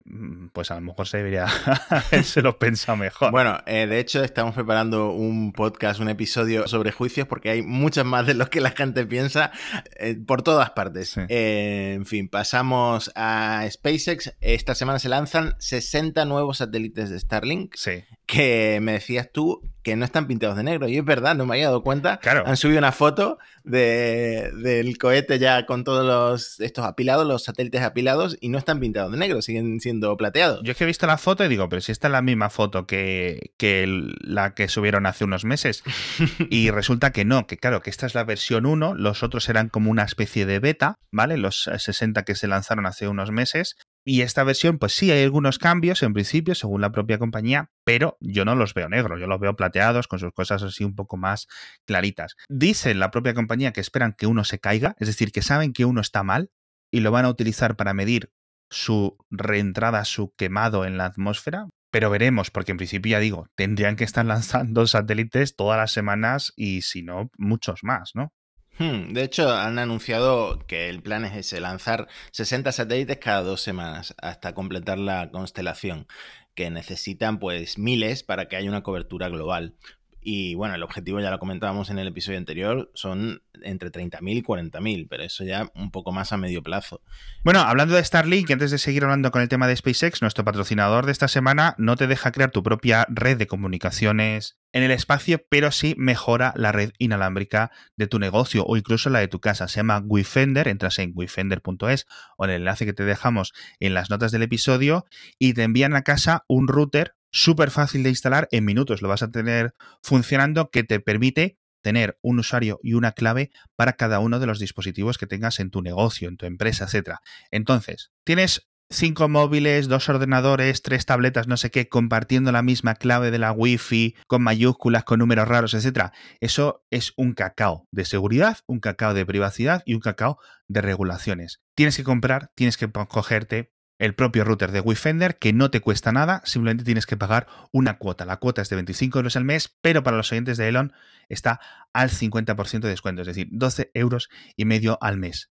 pues 0.54 0.71
a 0.71 0.76
lo 0.76 0.82
mejor 0.82 1.08
se 1.08 1.17
debería 1.17 1.47
se 2.24 2.41
lo 2.41 2.58
pensa 2.58 2.95
mejor. 2.95 3.32
Bueno, 3.32 3.60
eh, 3.65 3.88
de 3.88 4.00
hecho 4.00 4.24
estamos 4.24 4.56
preparando 4.56 5.12
un 5.12 5.54
podcast, 5.54 6.00
un 6.00 6.10
episodio 6.10 6.67
sobre 6.67 6.91
juicios, 6.91 7.28
porque 7.28 7.50
hay 7.50 7.62
muchos 7.62 8.06
más 8.06 8.26
de 8.28 8.34
lo 8.34 8.50
que 8.50 8.62
la 8.62 8.71
gente 8.71 9.06
piensa 9.06 9.52
eh, 9.97 10.15
por 10.15 10.41
todas 10.41 10.71
partes. 10.71 11.15
Eh, 11.30 11.93
en 11.95 12.06
fin, 12.06 12.30
pasamos 12.30 13.12
a 13.15 13.65
SpaceX. 13.69 14.34
Esta 14.41 14.76
semana 14.76 15.00
se 15.00 15.10
lanzan 15.10 15.56
60 15.60 16.26
nuevos 16.26 16.58
satélites 16.58 17.10
de 17.10 17.19
Starlink. 17.19 17.76
Sí. 17.76 18.04
Que 18.26 18.80
me 18.82 18.93
decías 18.93 19.30
tú 19.32 19.62
que 19.84 19.95
no 19.95 20.06
están 20.06 20.28
pintados 20.28 20.58
de 20.58 20.63
negro. 20.63 20.88
Y 20.88 20.97
es 20.97 21.06
verdad, 21.06 21.36
no 21.36 21.45
me 21.45 21.56
había 21.56 21.65
dado 21.65 21.84
cuenta. 21.84 22.17
Claro. 22.17 22.43
Han 22.45 22.58
subido 22.58 22.80
una 22.80 22.91
foto 22.91 23.39
de, 23.63 24.52
del 24.63 24.97
cohete 24.97 25.39
ya 25.39 25.65
con 25.65 25.84
todos 25.84 26.06
los, 26.06 26.60
estos 26.60 26.86
apilados, 26.86 27.26
los 27.28 27.43
satélites 27.43 27.82
apilados, 27.82 28.38
y 28.39 28.50
no 28.50 28.58
están 28.58 28.80
pintados 28.80 29.12
de 29.12 29.17
negro, 29.17 29.41
siguen 29.41 29.80
siendo 29.80 30.00
plateados. 30.17 30.61
Yo 30.63 30.71
es 30.71 30.77
que 30.77 30.83
he 30.83 30.87
visto 30.87 31.07
la 31.07 31.17
foto 31.17 31.45
y 31.45 31.47
digo, 31.47 31.69
pero 31.69 31.81
si 31.81 31.91
esta 31.91 32.07
es 32.07 32.11
la 32.11 32.21
misma 32.21 32.49
foto 32.49 32.85
que, 32.87 33.53
que 33.57 33.85
la 34.21 34.53
que 34.53 34.67
subieron 34.67 35.05
hace 35.05 35.23
unos 35.23 35.45
meses. 35.45 35.83
y 36.49 36.71
resulta 36.71 37.11
que 37.11 37.25
no, 37.25 37.47
que 37.47 37.57
claro, 37.57 37.81
que 37.81 37.89
esta 37.89 38.05
es 38.05 38.15
la 38.15 38.23
versión 38.23 38.65
1, 38.65 38.95
los 38.95 39.23
otros 39.23 39.47
eran 39.49 39.69
como 39.69 39.91
una 39.91 40.03
especie 40.03 40.45
de 40.45 40.59
beta, 40.59 40.99
¿vale? 41.11 41.37
Los 41.37 41.69
60 41.75 42.23
que 42.23 42.35
se 42.35 42.47
lanzaron 42.47 42.85
hace 42.85 43.07
unos 43.07 43.31
meses. 43.31 43.75
Y 44.03 44.21
esta 44.21 44.43
versión, 44.43 44.79
pues 44.79 44.93
sí, 44.93 45.11
hay 45.11 45.23
algunos 45.23 45.59
cambios 45.59 46.01
en 46.01 46.13
principio, 46.13 46.55
según 46.55 46.81
la 46.81 46.91
propia 46.91 47.19
compañía, 47.19 47.69
pero 47.83 48.17
yo 48.19 48.45
no 48.45 48.55
los 48.55 48.73
veo 48.73 48.89
negros, 48.89 49.19
yo 49.19 49.27
los 49.27 49.39
veo 49.39 49.55
plateados 49.55 50.07
con 50.07 50.17
sus 50.17 50.33
cosas 50.33 50.63
así 50.63 50.83
un 50.83 50.95
poco 50.95 51.17
más 51.17 51.47
claritas. 51.85 52.35
Dice 52.49 52.95
la 52.95 53.11
propia 53.11 53.35
compañía 53.35 53.73
que 53.73 53.81
esperan 53.81 54.13
que 54.17 54.25
uno 54.25 54.43
se 54.43 54.59
caiga, 54.59 54.95
es 54.99 55.07
decir, 55.07 55.31
que 55.31 55.43
saben 55.43 55.71
que 55.71 55.85
uno 55.85 56.01
está 56.01 56.23
mal 56.23 56.49
y 56.91 57.01
lo 57.01 57.11
van 57.11 57.25
a 57.25 57.29
utilizar 57.29 57.75
para 57.75 57.93
medir 57.93 58.31
su 58.71 59.17
reentrada, 59.29 60.03
su 60.05 60.34
quemado 60.36 60.86
en 60.86 60.97
la 60.97 61.05
atmósfera. 61.05 61.67
Pero 61.91 62.10
veremos, 62.10 62.49
porque 62.49 62.71
en 62.71 62.77
principio 62.77 63.12
ya 63.12 63.19
digo, 63.19 63.47
tendrían 63.55 63.97
que 63.97 64.05
estar 64.05 64.25
lanzando 64.25 64.88
satélites 64.88 65.55
todas 65.55 65.77
las 65.77 65.91
semanas 65.91 66.53
y 66.55 66.81
si 66.81 67.03
no, 67.03 67.29
muchos 67.38 67.84
más, 67.84 68.12
¿no? 68.15 68.34
Hmm, 68.79 69.12
de 69.13 69.23
hecho, 69.23 69.53
han 69.53 69.77
anunciado 69.77 70.65
que 70.65 70.89
el 70.89 71.03
plan 71.03 71.25
es 71.25 71.36
ese, 71.36 71.60
lanzar 71.60 72.07
60 72.31 72.71
satélites 72.71 73.17
cada 73.17 73.43
dos 73.43 73.62
semanas 73.62 74.15
hasta 74.17 74.55
completar 74.55 74.97
la 74.97 75.29
constelación, 75.29 76.07
que 76.55 76.69
necesitan 76.69 77.38
pues 77.38 77.77
miles 77.77 78.23
para 78.23 78.47
que 78.47 78.55
haya 78.55 78.69
una 78.69 78.81
cobertura 78.81 79.27
global. 79.27 79.75
Y 80.23 80.53
bueno, 80.53 80.75
el 80.75 80.84
objetivo 80.84 81.19
ya 81.19 81.31
lo 81.31 81.39
comentábamos 81.39 81.89
en 81.89 81.97
el 81.97 82.07
episodio 82.07 82.38
anterior, 82.38 82.91
son 82.93 83.41
entre 83.63 83.91
30.000 83.91 84.38
y 84.38 84.43
40.000, 84.43 85.07
pero 85.10 85.23
eso 85.23 85.43
ya 85.43 85.71
un 85.73 85.89
poco 85.89 86.12
más 86.12 86.31
a 86.31 86.38
medio 86.38 86.62
plazo. 86.62 87.01
Bueno, 87.43 87.62
hablando 87.62 87.95
de 87.95 88.03
Starlink, 88.03 88.51
antes 88.51 88.69
de 88.69 88.77
seguir 88.77 89.03
hablando 89.03 89.31
con 89.31 89.41
el 89.41 89.49
tema 89.49 89.67
de 89.67 89.75
SpaceX, 89.75 90.21
nuestro 90.21 90.45
patrocinador 90.45 91.07
de 91.07 91.12
esta 91.12 91.27
semana 91.27 91.73
no 91.79 91.95
te 91.95 92.05
deja 92.05 92.31
crear 92.31 92.51
tu 92.51 92.62
propia 92.62 93.07
red 93.10 93.38
de 93.38 93.47
comunicaciones 93.47 94.60
en 94.73 94.84
el 94.84 94.91
espacio, 94.91 95.43
pero 95.49 95.71
sí 95.71 95.95
mejora 95.97 96.53
la 96.55 96.71
red 96.71 96.91
inalámbrica 96.97 97.71
de 97.97 98.07
tu 98.07 98.19
negocio 98.19 98.63
o 98.65 98.77
incluso 98.77 99.10
la 99.10 99.19
de 99.19 99.27
tu 99.27 99.39
casa. 99.39 99.67
Se 99.67 99.77
llama 99.77 100.03
Wifender, 100.05 100.67
entras 100.67 100.99
en 100.99 101.13
wifender.es 101.15 102.05
o 102.38 102.45
en 102.45 102.51
el 102.51 102.57
enlace 102.57 102.86
que 102.86 102.93
te 102.93 103.03
dejamos 103.03 103.53
en 103.79 103.93
las 103.93 104.10
notas 104.10 104.31
del 104.31 104.43
episodio 104.43 105.05
y 105.39 105.53
te 105.53 105.63
envían 105.63 105.95
a 105.95 106.03
casa 106.03 106.45
un 106.47 106.67
router 106.67 107.15
súper 107.31 107.71
fácil 107.71 108.03
de 108.03 108.09
instalar 108.09 108.47
en 108.51 108.65
minutos. 108.65 109.01
Lo 109.01 109.07
vas 109.07 109.23
a 109.23 109.31
tener 109.31 109.73
funcionando 110.01 110.69
que 110.69 110.83
te 110.83 110.99
permite 110.99 111.57
tener 111.81 112.17
un 112.21 112.39
usuario 112.39 112.79
y 112.83 112.93
una 112.93 113.13
clave 113.13 113.51
para 113.75 113.93
cada 113.93 114.19
uno 114.19 114.39
de 114.39 114.45
los 114.45 114.59
dispositivos 114.59 115.17
que 115.17 115.27
tengas 115.27 115.59
en 115.59 115.71
tu 115.71 115.81
negocio, 115.81 116.29
en 116.29 116.37
tu 116.37 116.45
empresa, 116.45 116.85
etc. 116.85 117.15
Entonces, 117.49 118.11
tienes 118.23 118.67
cinco 118.91 119.29
móviles, 119.29 119.87
dos 119.87 120.09
ordenadores, 120.09 120.81
tres 120.81 121.05
tabletas, 121.05 121.47
no 121.47 121.57
sé 121.57 121.71
qué, 121.71 121.87
compartiendo 121.87 122.51
la 122.51 122.61
misma 122.61 122.95
clave 122.95 123.31
de 123.31 123.39
la 123.39 123.51
Wi-Fi 123.51 124.15
con 124.27 124.43
mayúsculas, 124.43 125.03
con 125.03 125.19
números 125.19 125.47
raros, 125.47 125.73
etc. 125.73 126.11
Eso 126.39 126.85
es 126.91 127.13
un 127.15 127.33
cacao 127.33 127.87
de 127.91 128.05
seguridad, 128.05 128.59
un 128.67 128.79
cacao 128.79 129.13
de 129.13 129.25
privacidad 129.25 129.81
y 129.85 129.95
un 129.95 130.01
cacao 130.01 130.37
de 130.67 130.81
regulaciones. 130.81 131.61
Tienes 131.75 131.97
que 131.97 132.03
comprar, 132.03 132.51
tienes 132.55 132.77
que 132.77 132.91
cogerte 132.91 133.71
el 134.01 134.15
propio 134.15 134.43
router 134.43 134.71
de 134.71 134.79
Wifender 134.79 135.37
que 135.37 135.53
no 135.53 135.69
te 135.69 135.79
cuesta 135.79 136.11
nada, 136.11 136.41
simplemente 136.43 136.83
tienes 136.83 137.05
que 137.05 137.17
pagar 137.17 137.45
una 137.71 137.99
cuota. 137.99 138.25
La 138.25 138.37
cuota 138.37 138.63
es 138.63 138.69
de 138.69 138.75
25 138.75 139.19
euros 139.19 139.35
al 139.35 139.45
mes, 139.45 139.77
pero 139.81 140.01
para 140.01 140.17
los 140.17 140.31
oyentes 140.31 140.57
de 140.57 140.67
Elon 140.67 140.91
está 141.29 141.59
al 141.93 142.09
50% 142.09 142.79
de 142.79 142.89
descuento, 142.89 143.21
es 143.21 143.27
decir, 143.27 143.47
12 143.51 143.91
euros 143.93 144.29
y 144.55 144.65
medio 144.65 144.97
al 145.01 145.17
mes 145.17 145.50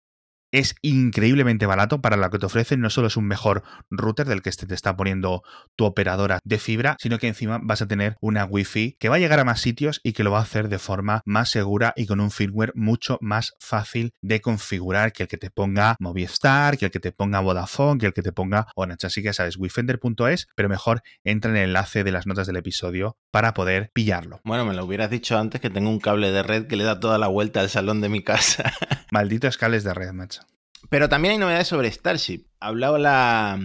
es 0.53 0.77
increíblemente 0.83 1.67
barato 1.67 2.01
para 2.01 2.17
lo 2.17 2.31
que 2.31 2.39
te 2.39 2.47
ofrecen. 2.47 2.81
No 2.81 2.91
solo 2.91 3.09
es 3.09 3.17
un 3.17 3.27
mejor 3.27 3.63
router 3.91 4.29
del 4.29 4.43
que 4.43 4.51
te 4.53 4.75
está 4.75 4.97
poniendo 4.97 5.43
tu 5.77 5.85
operadora 5.85 6.39
de 6.45 6.59
fibra, 6.59 6.97
sino 7.01 7.19
que 7.19 7.27
encima 7.27 7.59
vas 7.63 7.83
a 7.83 7.89
tener 7.89 8.17
una 8.21 8.45
Wi-Fi 8.45 8.97
que 9.01 9.09
va 9.09 9.17
a 9.17 9.19
llegar 9.19 9.41
a 9.41 9.45
más 9.45 9.61
sitios 9.61 10.01
y 10.05 10.13
que 10.13 10.23
lo 10.23 10.31
va 10.31 10.39
a 10.39 10.43
hacer 10.43 10.69
de 10.69 10.79
forma 10.79 11.23
más 11.25 11.51
segura 11.51 11.93
y 11.97 12.07
con 12.07 12.21
un 12.21 12.31
firmware 12.31 12.73
mucho 12.75 13.19
más 13.21 13.55
fácil 13.59 14.13
de 14.21 14.41
configurar 14.41 15.13
que 15.13 15.25
el 15.25 15.29
que 15.29 15.39
te 15.39 15.51
ponga 15.51 15.97
Movistar, 15.99 16.77
que 16.77 16.87
el 16.87 16.91
que 16.91 17.01
te 17.01 17.13
ponga 17.13 17.41
Vodafone, 17.41 17.99
que 17.99 18.07
el 18.07 18.13
que 18.13 18.23
te 18.23 18.33
ponga 18.33 18.67
Orange. 18.77 19.07
Así 19.07 19.23
que 19.23 19.27
ya 19.27 19.33
sabes, 19.33 19.57
wifender.es, 19.57 20.49
pero 20.55 20.69
mejor 20.69 21.03
entra 21.25 21.51
en 21.51 21.57
el 21.57 21.65
enlace 21.65 22.05
de 22.05 22.13
las 22.13 22.27
notas 22.27 22.47
del 22.47 22.57
episodio 22.57 23.17
para 23.31 23.55
poder 23.55 23.91
pillarlo. 23.95 24.41
Bueno, 24.45 24.65
me 24.67 24.75
lo 24.75 24.85
hubieras 24.85 25.11
dicho 25.11 25.39
antes 25.39 25.61
que 25.61 25.71
tengo 25.71 25.89
un 25.89 25.99
cable 25.99 26.31
de 26.31 26.43
red 26.43 26.67
que 26.67 26.77
le 26.77 26.85
da 26.85 27.01
toda 27.01 27.19
la 27.19 27.29
vuelta 27.29 27.61
al 27.61 27.71
salón 27.71 28.01
de 28.01 28.09
mi 28.09 28.23
casa. 28.23 28.73
Malditos 29.11 29.57
cables 29.57 29.85
de 29.85 29.95
red, 29.95 30.13
macho. 30.13 30.42
Pero 30.89 31.09
también 31.09 31.33
hay 31.33 31.39
novedades 31.39 31.69
sobre 31.69 31.91
Starship. 31.91 32.47
Hablaba 32.61 32.99
la, 32.99 33.59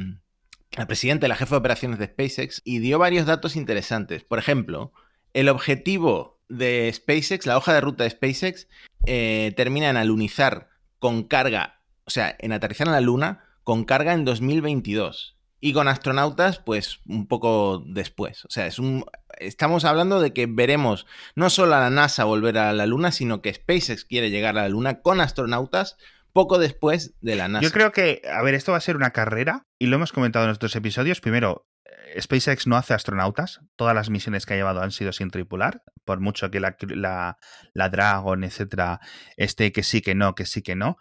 la 0.72 0.88
presidenta, 0.88 1.28
la 1.28 1.36
jefa 1.36 1.56
de 1.56 1.60
operaciones 1.60 2.00
de 2.00 2.06
SpaceX, 2.06 2.62
y 2.64 2.80
dio 2.80 3.00
varios 3.00 3.26
datos 3.26 3.56
interesantes. 3.56 4.24
Por 4.24 4.40
ejemplo, 4.40 4.94
el 5.34 5.50
objetivo 5.50 6.40
de 6.50 6.92
SpaceX, 6.94 7.46
la 7.46 7.58
hoja 7.58 7.74
de 7.74 7.82
ruta 7.82 8.04
de 8.04 8.10
SpaceX, 8.10 8.68
eh, 9.06 9.54
termina 9.56 9.90
en 9.90 9.98
alunizar 9.98 10.70
con 11.00 11.24
carga, 11.24 11.82
o 12.06 12.10
sea, 12.10 12.36
en 12.40 12.52
aterrizar 12.52 12.88
en 12.88 12.94
la 12.94 13.02
Luna 13.02 13.44
con 13.64 13.84
carga 13.86 14.14
en 14.14 14.26
2022. 14.26 15.36
Y 15.60 15.74
con 15.74 15.88
astronautas, 15.88 16.60
pues 16.60 17.00
un 17.08 17.28
poco 17.28 17.84
después. 17.86 18.46
O 18.46 18.50
sea, 18.50 18.68
es 18.68 18.78
un. 18.78 19.06
Estamos 19.40 19.86
hablando 19.86 20.22
de 20.22 20.32
que 20.32 20.46
veremos 20.46 21.08
no 21.36 21.50
solo 21.50 21.76
a 21.76 21.80
la 21.80 21.90
NASA 21.90 22.26
volver 22.26 22.60
a 22.60 22.74
la 22.74 22.86
Luna, 22.86 23.12
sino 23.12 23.42
que 23.42 23.54
SpaceX 23.54 24.06
quiere 24.06 24.30
llegar 24.30 24.58
a 24.58 24.62
la 24.62 24.70
Luna 24.70 25.02
con 25.02 25.20
astronautas 25.20 25.98
poco 26.34 26.60
después 26.60 27.16
de 27.22 27.36
la 27.36 27.48
NASA. 27.48 27.64
Yo 27.64 27.72
creo 27.72 27.92
que, 27.92 28.22
a 28.32 28.42
ver, 28.44 28.54
esto 28.54 28.72
va 28.72 28.78
a 28.78 28.82
ser 28.82 28.96
una 28.96 29.12
carrera 29.12 29.68
y 29.80 29.88
lo 29.88 29.96
hemos 29.96 30.12
comentado 30.12 30.46
en 30.46 30.50
nuestros 30.50 30.76
episodios. 30.76 31.22
Primero, 31.22 31.68
eh, 31.86 32.22
SpaceX 32.22 32.68
no 32.68 32.76
hace 32.76 32.94
astronautas. 32.94 33.62
Todas 33.76 33.96
las 33.96 34.10
misiones 34.10 34.46
que 34.46 34.54
ha 34.54 34.58
llevado 34.58 34.82
han 34.82 34.92
sido 34.92 35.14
sin 35.14 35.30
tripular. 35.30 35.84
Por 36.06 36.20
mucho 36.20 36.52
que 36.52 36.60
la, 36.60 36.78
la, 36.90 37.38
la 37.74 37.90
Dragon, 37.90 38.44
etcétera, 38.44 39.00
esté 39.36 39.72
que 39.72 39.84
sí, 39.84 40.02
que 40.02 40.16
no, 40.16 40.36
que 40.36 40.46
sí, 40.46 40.62
que 40.62 40.76
no. 40.76 40.98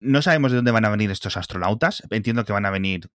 No 0.00 0.22
sabemos 0.22 0.52
de 0.52 0.56
dónde 0.56 0.72
van 0.72 0.84
a 0.84 0.90
venir 0.90 1.10
estos 1.10 1.36
astronautas. 1.36 2.02
Entiendo 2.10 2.44
que 2.44 2.52
van 2.52 2.66
a 2.66 2.70
venir 2.70 3.10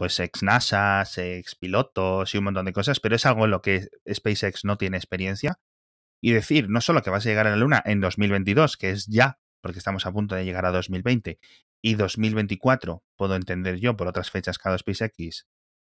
pues 0.00 0.18
ex 0.18 0.42
NASA, 0.42 1.04
ex 1.14 1.56
pilotos 1.56 2.34
y 2.34 2.38
un 2.38 2.44
montón 2.44 2.64
de 2.64 2.72
cosas, 2.72 3.00
pero 3.00 3.16
es 3.16 3.26
algo 3.26 3.44
en 3.44 3.50
lo 3.50 3.60
que 3.60 3.88
SpaceX 4.10 4.64
no 4.64 4.78
tiene 4.78 4.96
experiencia. 4.96 5.60
Y 6.22 6.32
decir, 6.32 6.70
no 6.70 6.80
solo 6.80 7.02
que 7.02 7.10
vas 7.10 7.26
a 7.26 7.28
llegar 7.28 7.46
a 7.46 7.50
la 7.50 7.56
Luna 7.56 7.82
en 7.84 8.00
2022, 8.00 8.78
que 8.78 8.92
es 8.92 9.06
ya 9.08 9.38
porque 9.60 9.78
estamos 9.78 10.06
a 10.06 10.12
punto 10.12 10.34
de 10.34 10.44
llegar 10.44 10.66
a 10.66 10.72
2020 10.72 11.38
y 11.82 11.94
2024, 11.94 13.02
puedo 13.16 13.34
entender 13.34 13.78
yo 13.78 13.96
por 13.96 14.08
otras 14.08 14.30
fechas 14.30 14.58
cada 14.58 14.78
SpaceX, 14.78 15.46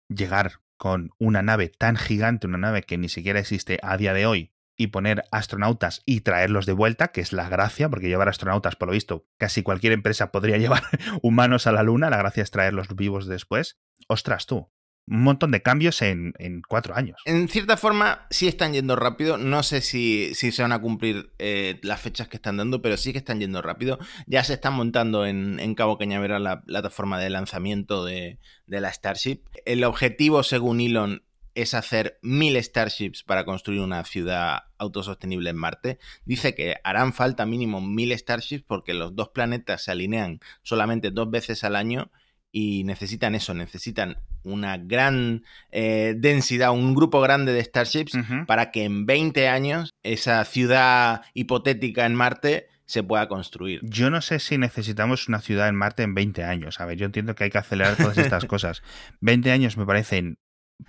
llegar 0.09 0.62
con 0.77 1.12
una 1.19 1.41
nave 1.41 1.69
tan 1.69 1.95
gigante, 1.95 2.47
una 2.47 2.57
nave 2.57 2.83
que 2.83 2.97
ni 2.97 3.09
siquiera 3.09 3.39
existe 3.39 3.79
a 3.81 3.97
día 3.97 4.13
de 4.13 4.25
hoy, 4.25 4.53
y 4.75 4.88
poner 4.88 5.23
astronautas 5.31 6.01
y 6.05 6.21
traerlos 6.21 6.65
de 6.65 6.73
vuelta, 6.73 7.09
que 7.09 7.21
es 7.21 7.31
la 7.31 7.49
gracia, 7.49 7.89
porque 7.89 8.07
llevar 8.07 8.29
astronautas, 8.29 8.75
por 8.75 8.88
lo 8.88 8.93
visto, 8.93 9.27
casi 9.38 9.62
cualquier 9.63 9.93
empresa 9.93 10.31
podría 10.31 10.57
llevar 10.59 10.83
humanos 11.21 11.67
a 11.67 11.71
la 11.71 11.83
Luna, 11.83 12.09
la 12.09 12.17
gracia 12.17 12.43
es 12.43 12.51
traerlos 12.51 12.95
vivos 12.95 13.27
después. 13.27 13.79
Ostras 14.07 14.45
tú, 14.45 14.71
un 15.05 15.23
montón 15.23 15.51
de 15.51 15.61
cambios 15.61 16.01
en, 16.01 16.33
cuatro 16.67 16.95
años. 16.95 17.21
En 17.25 17.47
cierta 17.49 17.77
forma, 17.77 18.25
sí 18.29 18.47
están 18.47 18.73
yendo 18.73 18.95
rápido. 18.95 19.37
No 19.37 19.63
sé 19.63 19.81
si, 19.81 20.33
si 20.33 20.51
se 20.51 20.61
van 20.61 20.71
a 20.71 20.79
cumplir 20.79 21.33
eh, 21.39 21.79
las 21.83 22.01
fechas 22.01 22.27
que 22.27 22.37
están 22.37 22.57
dando, 22.57 22.81
pero 22.81 22.97
sí 22.97 23.11
que 23.11 23.17
están 23.17 23.39
yendo 23.39 23.61
rápido. 23.61 23.99
Ya 24.27 24.43
se 24.43 24.53
están 24.53 24.73
montando 24.73 25.25
en, 25.25 25.59
en 25.59 25.75
Cabo 25.75 25.97
Cañaveral 25.97 26.43
la 26.43 26.61
plataforma 26.61 27.19
de 27.19 27.29
lanzamiento 27.29 28.05
de, 28.05 28.39
de, 28.67 28.81
la 28.81 28.93
Starship. 28.93 29.41
El 29.65 29.83
objetivo, 29.83 30.43
según 30.43 30.79
Elon, 30.79 31.23
es 31.55 31.73
hacer 31.73 32.17
mil 32.21 32.61
Starships 32.61 33.23
para 33.23 33.45
construir 33.45 33.81
una 33.81 34.03
ciudad 34.05 34.63
autosostenible 34.77 35.49
en 35.49 35.57
Marte. 35.57 35.99
Dice 36.25 36.55
que 36.55 36.77
harán 36.83 37.13
falta 37.13 37.45
mínimo 37.45 37.81
mil 37.81 38.17
Starships 38.17 38.63
porque 38.65 38.93
los 38.93 39.15
dos 39.15 39.29
planetas 39.29 39.83
se 39.83 39.91
alinean 39.91 40.39
solamente 40.63 41.11
dos 41.11 41.29
veces 41.29 41.63
al 41.63 41.75
año 41.75 42.09
y 42.55 42.83
necesitan 42.83 43.33
eso, 43.33 43.55
necesitan 43.55 44.17
una 44.43 44.77
gran 44.77 45.43
eh, 45.71 46.13
densidad, 46.15 46.71
un 46.71 46.93
grupo 46.93 47.19
grande 47.19 47.51
de 47.51 47.63
Starships 47.63 48.13
para 48.45 48.69
que 48.69 48.83
en 48.83 49.07
20 49.07 49.47
años 49.49 49.89
esa 50.03 50.45
ciudad 50.45 51.23
hipotética 51.33 52.05
en 52.05 52.13
Marte 52.13 52.67
se 52.85 53.01
pueda 53.01 53.27
construir. 53.27 53.79
Yo 53.81 54.11
no 54.11 54.21
sé 54.21 54.37
si 54.37 54.59
necesitamos 54.59 55.27
una 55.27 55.41
ciudad 55.41 55.67
en 55.67 55.75
Marte 55.75 56.03
en 56.03 56.13
20 56.13 56.43
años. 56.43 56.79
A 56.79 56.85
ver, 56.85 56.97
yo 56.97 57.07
entiendo 57.07 57.33
que 57.33 57.45
hay 57.45 57.49
que 57.49 57.57
acelerar 57.57 57.97
todas 57.97 58.19
estas 58.19 58.45
cosas. 58.45 58.83
20 59.21 59.51
años 59.51 59.75
me 59.75 59.87
parecen 59.87 60.37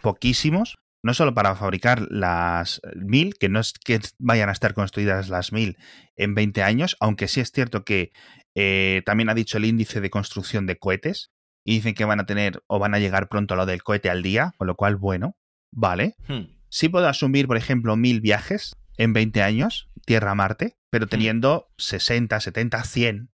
poquísimos, 0.03 0.77
no 1.03 1.15
solo 1.15 1.33
para 1.33 1.55
fabricar 1.55 2.07
las 2.11 2.83
mil, 2.95 3.37
que 3.39 3.49
no 3.49 3.59
es 3.59 3.73
que 3.73 4.01
vayan 4.19 4.51
a 4.51 4.53
estar 4.53 4.75
construidas 4.75 5.31
las 5.31 5.51
mil 5.51 5.79
en 6.17 6.35
20 6.35 6.63
años, 6.63 6.97
aunque 7.01 7.27
sí 7.27 7.41
es 7.41 7.53
cierto 7.53 7.85
que 7.85 8.13
eh, 8.55 9.01
también 9.07 9.31
ha 9.31 9.35
dicho 9.35 9.57
el 9.57 9.65
índice 9.65 10.03
de 10.03 10.11
construcción 10.11 10.67
de 10.67 10.77
cohetes 10.77 11.31
y 11.65 11.75
dicen 11.77 11.95
que 11.95 12.05
van 12.05 12.21
a 12.21 12.27
tener 12.27 12.63
o 12.67 12.79
van 12.79 12.95
a 12.95 12.99
llegar 12.99 13.29
pronto 13.29 13.55
a 13.55 13.57
lo 13.57 13.67
del 13.67 13.83
cohete 13.83 14.11
al 14.11 14.23
día, 14.23 14.55
con 14.59 14.67
lo 14.67 14.77
cual, 14.77 14.97
bueno, 14.97 15.37
vale. 15.73 16.15
Hmm. 16.29 16.47
Sí 16.69 16.89
puedo 16.89 17.09
asumir, 17.09 17.47
por 17.47 17.57
ejemplo, 17.57 17.97
mil 17.97 18.21
viajes 18.21 18.77
en 18.97 19.13
20 19.13 19.43
años, 19.43 19.89
Tierra-Marte, 20.07 20.77
pero 20.91 21.07
teniendo 21.07 21.69
60, 21.79 22.39
70, 22.41 22.85
100, 22.85 23.31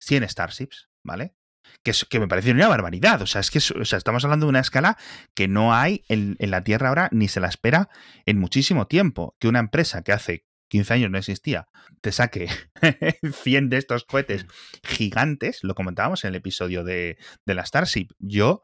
100 0.00 0.28
Starships, 0.28 0.88
¿vale? 1.04 1.34
Que, 1.82 1.90
es- 1.90 2.04
que 2.08 2.18
me 2.20 2.28
parece 2.28 2.52
una 2.52 2.68
barbaridad. 2.68 3.22
O 3.22 3.26
sea, 3.26 3.40
es 3.40 3.50
que 3.50 3.58
o 3.58 3.84
sea, 3.84 3.98
estamos 3.98 4.24
hablando 4.24 4.46
de 4.46 4.50
una 4.50 4.60
escala 4.60 4.96
que 5.34 5.46
no 5.48 5.74
hay 5.74 6.04
en, 6.08 6.36
en 6.38 6.50
la 6.50 6.62
Tierra 6.64 6.88
ahora 6.88 7.08
ni 7.12 7.28
se 7.28 7.40
la 7.40 7.48
espera 7.48 7.88
en 8.24 8.38
muchísimo 8.38 8.86
tiempo. 8.86 9.36
Que 9.38 9.48
una 9.48 9.58
empresa 9.60 10.02
que 10.02 10.12
hace 10.12 10.44
15 10.68 10.94
años 10.94 11.10
no 11.10 11.18
existía 11.18 11.68
te 12.00 12.12
saque 12.12 12.48
100 13.42 13.68
de 13.68 13.78
estos 13.78 14.04
cohetes 14.04 14.46
gigantes, 14.84 15.60
lo 15.62 15.74
comentábamos 15.74 16.24
en 16.24 16.28
el 16.28 16.34
episodio 16.36 16.84
de, 16.84 17.18
de 17.44 17.54
la 17.54 17.64
Starship. 17.64 18.08
Yo 18.18 18.62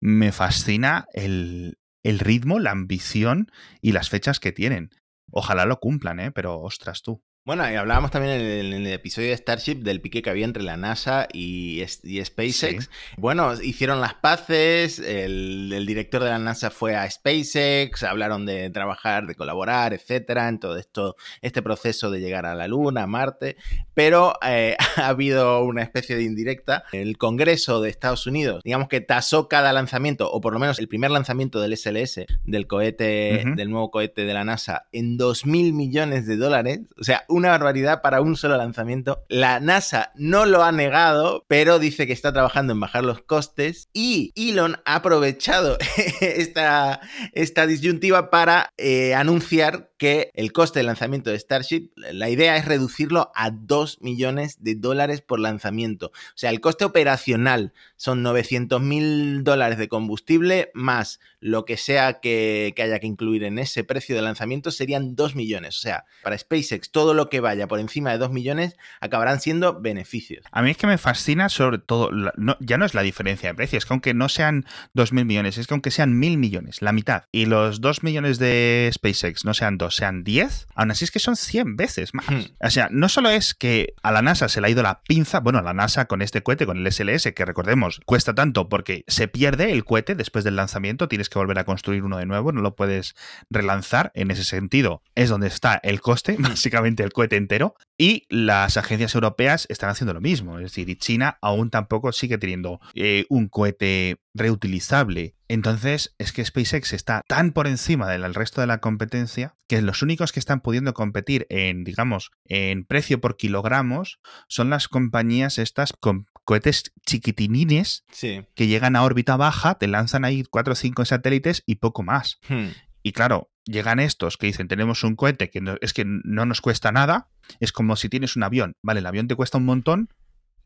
me 0.00 0.32
fascina 0.32 1.06
el, 1.12 1.78
el 2.02 2.18
ritmo, 2.18 2.58
la 2.58 2.70
ambición 2.70 3.50
y 3.80 3.92
las 3.92 4.08
fechas 4.10 4.40
que 4.40 4.52
tienen. 4.52 4.90
Ojalá 5.30 5.66
lo 5.66 5.80
cumplan, 5.80 6.20
¿eh? 6.20 6.30
Pero 6.30 6.60
ostras 6.60 7.02
tú. 7.02 7.22
Bueno, 7.46 7.62
y 7.70 7.76
hablábamos 7.76 8.10
también 8.10 8.40
en 8.40 8.40
el, 8.40 8.72
en 8.72 8.86
el 8.88 8.92
episodio 8.92 9.28
de 9.28 9.36
Starship 9.36 9.76
del 9.76 10.00
pique 10.00 10.20
que 10.20 10.30
había 10.30 10.44
entre 10.44 10.64
la 10.64 10.76
NASA 10.76 11.28
y, 11.32 11.80
SpaceX. 11.86 12.84
Sí. 12.84 12.90
Bueno, 13.18 13.54
hicieron 13.62 14.00
las 14.00 14.14
paces, 14.14 14.98
el, 14.98 15.72
el 15.72 15.86
director 15.86 16.24
de 16.24 16.30
la 16.30 16.40
NASA 16.40 16.70
fue 16.72 16.96
a 16.96 17.08
SpaceX, 17.08 18.02
hablaron 18.02 18.46
de 18.46 18.68
trabajar, 18.70 19.28
de 19.28 19.36
colaborar, 19.36 19.92
etcétera, 19.92 20.48
en 20.48 20.58
todo 20.58 20.76
esto, 20.76 21.14
este 21.40 21.62
proceso 21.62 22.10
de 22.10 22.18
llegar 22.18 22.46
a 22.46 22.56
la 22.56 22.66
Luna, 22.66 23.04
a 23.04 23.06
Marte, 23.06 23.56
pero 23.94 24.34
eh, 24.44 24.76
ha 24.96 25.06
habido 25.06 25.62
una 25.62 25.84
especie 25.84 26.16
de 26.16 26.24
indirecta. 26.24 26.82
El 26.90 27.16
Congreso 27.16 27.80
de 27.80 27.90
Estados 27.90 28.26
Unidos, 28.26 28.60
digamos 28.64 28.88
que 28.88 29.00
tasó 29.00 29.46
cada 29.46 29.72
lanzamiento, 29.72 30.32
o 30.32 30.40
por 30.40 30.52
lo 30.52 30.58
menos 30.58 30.80
el 30.80 30.88
primer 30.88 31.12
lanzamiento 31.12 31.60
del 31.60 31.76
SLS, 31.76 32.26
del 32.42 32.66
cohete, 32.66 33.44
del 33.54 33.70
nuevo 33.70 33.92
cohete 33.92 34.24
de 34.24 34.34
la 34.34 34.42
NASA, 34.42 34.88
en 34.90 35.16
2 35.16 35.46
mil 35.46 35.74
millones 35.74 36.26
de 36.26 36.36
dólares. 36.36 36.80
O 36.98 37.04
sea, 37.04 37.24
una 37.36 37.50
barbaridad 37.50 38.02
para 38.02 38.20
un 38.20 38.36
solo 38.36 38.56
lanzamiento. 38.56 39.24
La 39.28 39.60
NASA 39.60 40.12
no 40.14 40.46
lo 40.46 40.64
ha 40.64 40.72
negado, 40.72 41.44
pero 41.48 41.78
dice 41.78 42.06
que 42.06 42.12
está 42.12 42.32
trabajando 42.32 42.72
en 42.72 42.80
bajar 42.80 43.04
los 43.04 43.22
costes. 43.22 43.88
Y 43.92 44.32
Elon 44.34 44.76
ha 44.84 44.96
aprovechado 44.96 45.76
esta, 46.20 47.00
esta 47.32 47.66
disyuntiva 47.66 48.30
para 48.30 48.72
eh, 48.78 49.14
anunciar 49.14 49.90
que 49.98 50.30
el 50.34 50.52
coste 50.52 50.80
del 50.80 50.86
lanzamiento 50.86 51.30
de 51.30 51.38
Starship, 51.38 51.90
la 51.96 52.28
idea 52.28 52.56
es 52.56 52.66
reducirlo 52.66 53.30
a 53.34 53.50
2 53.50 54.02
millones 54.02 54.62
de 54.62 54.74
dólares 54.74 55.22
por 55.22 55.40
lanzamiento. 55.40 56.08
O 56.08 56.36
sea, 56.36 56.50
el 56.50 56.60
coste 56.60 56.84
operacional 56.84 57.72
son 57.96 58.22
900 58.22 58.80
mil 58.82 59.42
dólares 59.42 59.78
de 59.78 59.88
combustible 59.88 60.70
más 60.74 61.20
lo 61.40 61.64
que 61.64 61.76
sea 61.76 62.20
que, 62.20 62.74
haya 62.76 62.98
que 62.98 63.06
incluir 63.06 63.44
en 63.44 63.58
ese 63.58 63.84
precio 63.84 64.16
de 64.16 64.22
lanzamiento 64.22 64.70
serían 64.70 65.14
2 65.14 65.34
millones. 65.34 65.78
O 65.78 65.80
sea, 65.80 66.04
para 66.22 66.36
SpaceX 66.36 66.90
todo 66.90 67.14
lo 67.14 67.25
que 67.28 67.40
vaya 67.40 67.66
por 67.66 67.80
encima 67.80 68.10
de 68.12 68.18
2 68.18 68.30
millones 68.30 68.76
acabarán 69.00 69.40
siendo 69.40 69.80
beneficios. 69.80 70.44
A 70.50 70.62
mí 70.62 70.70
es 70.70 70.76
que 70.76 70.86
me 70.86 70.98
fascina 70.98 71.48
sobre 71.48 71.78
todo, 71.78 72.10
la- 72.10 72.32
no- 72.36 72.56
ya 72.60 72.78
no 72.78 72.84
es 72.84 72.94
la 72.94 73.02
diferencia 73.02 73.48
de 73.50 73.54
precios, 73.54 73.82
es 73.82 73.86
que 73.86 73.94
aunque 73.94 74.14
no 74.14 74.28
sean 74.28 74.64
2.000 74.94 75.24
millones, 75.24 75.58
es 75.58 75.66
que 75.66 75.74
aunque 75.74 75.90
sean 75.90 76.18
1.000 76.18 76.36
millones, 76.38 76.82
la 76.82 76.92
mitad, 76.92 77.24
y 77.32 77.46
los 77.46 77.80
2 77.80 78.02
millones 78.02 78.38
de 78.38 78.90
SpaceX 78.92 79.44
no 79.44 79.54
sean 79.54 79.78
2, 79.78 79.94
sean 79.94 80.24
10, 80.24 80.66
aún 80.74 80.90
así 80.90 81.04
es 81.04 81.10
que 81.10 81.18
son 81.18 81.36
100 81.36 81.76
veces 81.76 82.14
más. 82.14 82.28
Hmm. 82.28 82.40
O 82.60 82.70
sea, 82.70 82.88
no 82.90 83.08
solo 83.08 83.30
es 83.30 83.54
que 83.54 83.94
a 84.02 84.12
la 84.12 84.22
NASA 84.22 84.48
se 84.48 84.60
le 84.60 84.66
ha 84.68 84.70
ido 84.70 84.82
la 84.82 85.00
pinza, 85.06 85.40
bueno, 85.40 85.58
a 85.58 85.62
la 85.62 85.74
NASA 85.74 86.06
con 86.06 86.22
este 86.22 86.42
cohete, 86.42 86.66
con 86.66 86.78
el 86.78 86.86
SLS, 86.92 87.32
que 87.34 87.44
recordemos, 87.44 88.00
cuesta 88.06 88.34
tanto 88.34 88.68
porque 88.68 89.04
se 89.06 89.28
pierde 89.28 89.72
el 89.72 89.84
cohete 89.84 90.14
después 90.14 90.44
del 90.44 90.56
lanzamiento, 90.56 91.08
tienes 91.08 91.28
que 91.28 91.38
volver 91.38 91.58
a 91.58 91.64
construir 91.64 92.02
uno 92.02 92.18
de 92.18 92.26
nuevo, 92.26 92.52
no 92.52 92.60
lo 92.60 92.74
puedes 92.76 93.14
relanzar. 93.50 94.10
En 94.14 94.30
ese 94.30 94.44
sentido, 94.44 95.02
es 95.14 95.28
donde 95.30 95.46
está 95.48 95.80
el 95.82 96.00
coste, 96.00 96.36
básicamente 96.38 97.02
el 97.02 97.12
cohete 97.16 97.36
entero. 97.36 97.74
Y 97.98 98.24
las 98.28 98.76
agencias 98.76 99.14
europeas 99.14 99.66
están 99.70 99.88
haciendo 99.88 100.12
lo 100.12 100.20
mismo. 100.20 100.58
Es 100.58 100.64
decir, 100.64 100.90
y 100.90 100.96
China 100.96 101.38
aún 101.40 101.70
tampoco 101.70 102.12
sigue 102.12 102.36
teniendo 102.36 102.78
eh, 102.94 103.24
un 103.30 103.48
cohete 103.48 104.20
reutilizable. 104.34 105.34
Entonces, 105.48 106.14
es 106.18 106.32
que 106.32 106.44
SpaceX 106.44 106.92
está 106.92 107.22
tan 107.26 107.52
por 107.52 107.66
encima 107.66 108.10
del 108.10 108.34
resto 108.34 108.60
de 108.60 108.66
la 108.66 108.78
competencia 108.78 109.56
que 109.66 109.80
los 109.80 110.02
únicos 110.02 110.32
que 110.32 110.40
están 110.40 110.60
pudiendo 110.60 110.92
competir 110.92 111.46
en, 111.48 111.84
digamos, 111.84 112.30
en 112.44 112.84
precio 112.84 113.18
por 113.20 113.36
kilogramos 113.38 114.18
son 114.48 114.68
las 114.68 114.88
compañías 114.88 115.58
estas 115.58 115.94
con 115.98 116.26
cohetes 116.44 116.92
chiquitinines 117.06 118.04
Sí. 118.12 118.44
que 118.54 118.66
llegan 118.66 118.94
a 118.94 119.04
órbita 119.04 119.36
baja, 119.36 119.76
te 119.76 119.86
lanzan 119.88 120.24
ahí 120.26 120.44
4 120.50 120.72
o 120.72 120.76
5 120.76 121.04
satélites 121.06 121.62
y 121.64 121.76
poco 121.76 122.02
más. 122.02 122.38
Hmm. 122.48 122.68
Y 123.02 123.12
claro, 123.12 123.50
llegan 123.66 124.00
estos 124.00 124.36
que 124.36 124.46
dicen, 124.46 124.68
tenemos 124.68 125.04
un 125.04 125.16
cohete 125.16 125.50
que 125.50 125.60
no- 125.60 125.76
es 125.80 125.92
que 125.92 126.04
no 126.06 126.46
nos 126.46 126.60
cuesta 126.60 126.92
nada, 126.92 127.28
es 127.60 127.72
como 127.72 127.96
si 127.96 128.08
tienes 128.08 128.36
un 128.36 128.42
avión, 128.44 128.74
vale, 128.82 129.00
el 129.00 129.06
avión 129.06 129.28
te 129.28 129.34
cuesta 129.36 129.58
un 129.58 129.64
montón, 129.66 130.08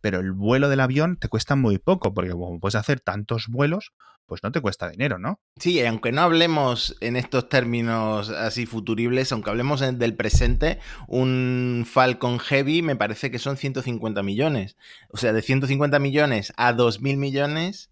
pero 0.01 0.21
el 0.21 0.33
vuelo 0.33 0.69
del 0.69 0.81
avión 0.81 1.17
te 1.17 1.29
cuesta 1.29 1.57
muy 1.57 1.79
poco, 1.79 2.15
porque 2.15 2.31
como 2.31 2.59
puedes 2.61 2.75
hacer 2.75 3.01
tantos 3.01 3.49
vuelos, 3.49 3.93
pues 4.27 4.43
no 4.45 4.53
te 4.53 4.61
cuesta 4.61 4.89
dinero, 4.89 5.19
¿no? 5.19 5.41
Sí, 5.59 5.85
aunque 5.85 6.13
no 6.13 6.21
hablemos 6.23 6.97
en 7.01 7.17
estos 7.17 7.49
términos 7.49 8.31
así 8.31 8.65
futuribles, 8.65 9.33
aunque 9.33 9.51
hablemos 9.51 9.81
del 9.81 10.15
presente, 10.15 10.79
un 11.09 11.85
Falcon 11.87 12.39
Heavy 12.39 12.81
me 12.83 12.95
parece 12.97 13.31
que 13.33 13.41
son 13.41 13.57
150 13.57 14.23
millones. 14.23 14.77
O 15.09 15.17
sea, 15.17 15.33
de 15.33 15.43
150 15.43 15.99
millones 15.99 16.53
a 16.57 16.73
2.000 16.73 17.17
millones, 17.17 17.91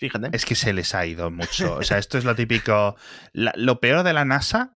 fíjate. 0.00 0.30
Es 0.32 0.44
que 0.44 0.54
se 0.56 0.72
les 0.72 0.94
ha 0.94 1.06
ido 1.06 1.30
mucho. 1.30 1.76
O 1.76 1.82
sea, 1.82 1.98
esto 1.98 2.18
es 2.18 2.24
lo 2.24 2.34
típico. 2.34 2.96
lo 3.32 3.80
peor 3.80 4.02
de 4.02 4.12
la 4.12 4.24
NASA, 4.24 4.76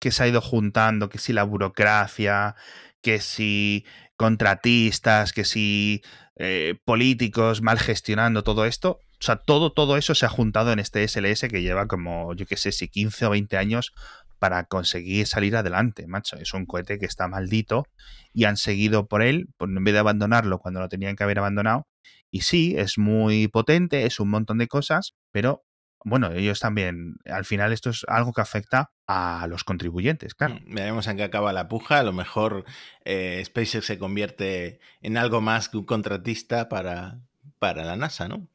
que 0.00 0.12
se 0.12 0.22
ha 0.22 0.28
ido 0.28 0.40
juntando, 0.40 1.08
que 1.08 1.18
si 1.18 1.32
la 1.32 1.42
burocracia, 1.42 2.54
que 3.02 3.20
si 3.20 3.84
contratistas, 4.16 5.32
que 5.32 5.44
si 5.44 6.02
eh, 6.36 6.78
políticos 6.84 7.60
mal 7.60 7.78
gestionando 7.78 8.42
todo 8.42 8.64
esto. 8.64 9.00
O 9.20 9.22
sea, 9.22 9.36
todo, 9.36 9.72
todo 9.72 9.98
eso 9.98 10.14
se 10.14 10.24
ha 10.24 10.30
juntado 10.30 10.72
en 10.72 10.78
este 10.78 11.06
SLS 11.06 11.48
que 11.50 11.60
lleva 11.60 11.86
como, 11.86 12.34
yo 12.34 12.46
qué 12.46 12.56
sé, 12.56 12.72
si 12.72 12.88
15 12.88 13.26
o 13.26 13.30
20 13.30 13.58
años 13.58 13.92
para 14.38 14.64
conseguir 14.64 15.26
salir 15.26 15.54
adelante, 15.54 16.06
macho. 16.06 16.36
Es 16.36 16.54
un 16.54 16.64
cohete 16.64 16.98
que 16.98 17.04
está 17.04 17.28
maldito 17.28 17.84
y 18.32 18.44
han 18.44 18.56
seguido 18.56 19.06
por 19.06 19.22
él, 19.22 19.48
en 19.60 19.84
vez 19.84 19.92
de 19.92 20.00
abandonarlo 20.00 20.58
cuando 20.58 20.80
lo 20.80 20.88
tenían 20.88 21.16
que 21.16 21.24
haber 21.24 21.38
abandonado. 21.40 21.86
Y 22.30 22.42
sí, 22.42 22.74
es 22.76 22.98
muy 22.98 23.48
potente, 23.48 24.06
es 24.06 24.20
un 24.20 24.30
montón 24.30 24.58
de 24.58 24.68
cosas, 24.68 25.14
pero 25.32 25.64
bueno, 26.04 26.32
ellos 26.32 26.60
también, 26.60 27.16
al 27.26 27.44
final 27.44 27.72
esto 27.72 27.90
es 27.90 28.04
algo 28.08 28.32
que 28.32 28.40
afecta 28.40 28.90
a 29.06 29.46
los 29.48 29.64
contribuyentes, 29.64 30.34
claro. 30.34 30.54
Mm, 30.54 30.74
Veremos 30.74 31.06
en 31.06 31.16
qué 31.16 31.24
acaba 31.24 31.52
la 31.52 31.68
puja. 31.68 31.98
A 31.98 32.02
lo 32.02 32.12
mejor 32.12 32.64
eh, 33.04 33.42
SpaceX 33.44 33.84
se 33.84 33.98
convierte 33.98 34.80
en 35.02 35.16
algo 35.16 35.40
más 35.40 35.68
que 35.68 35.76
un 35.76 35.84
contratista 35.84 36.68
para, 36.68 37.20
para 37.58 37.84
la 37.84 37.96
NASA, 37.96 38.28
¿no? 38.28 38.48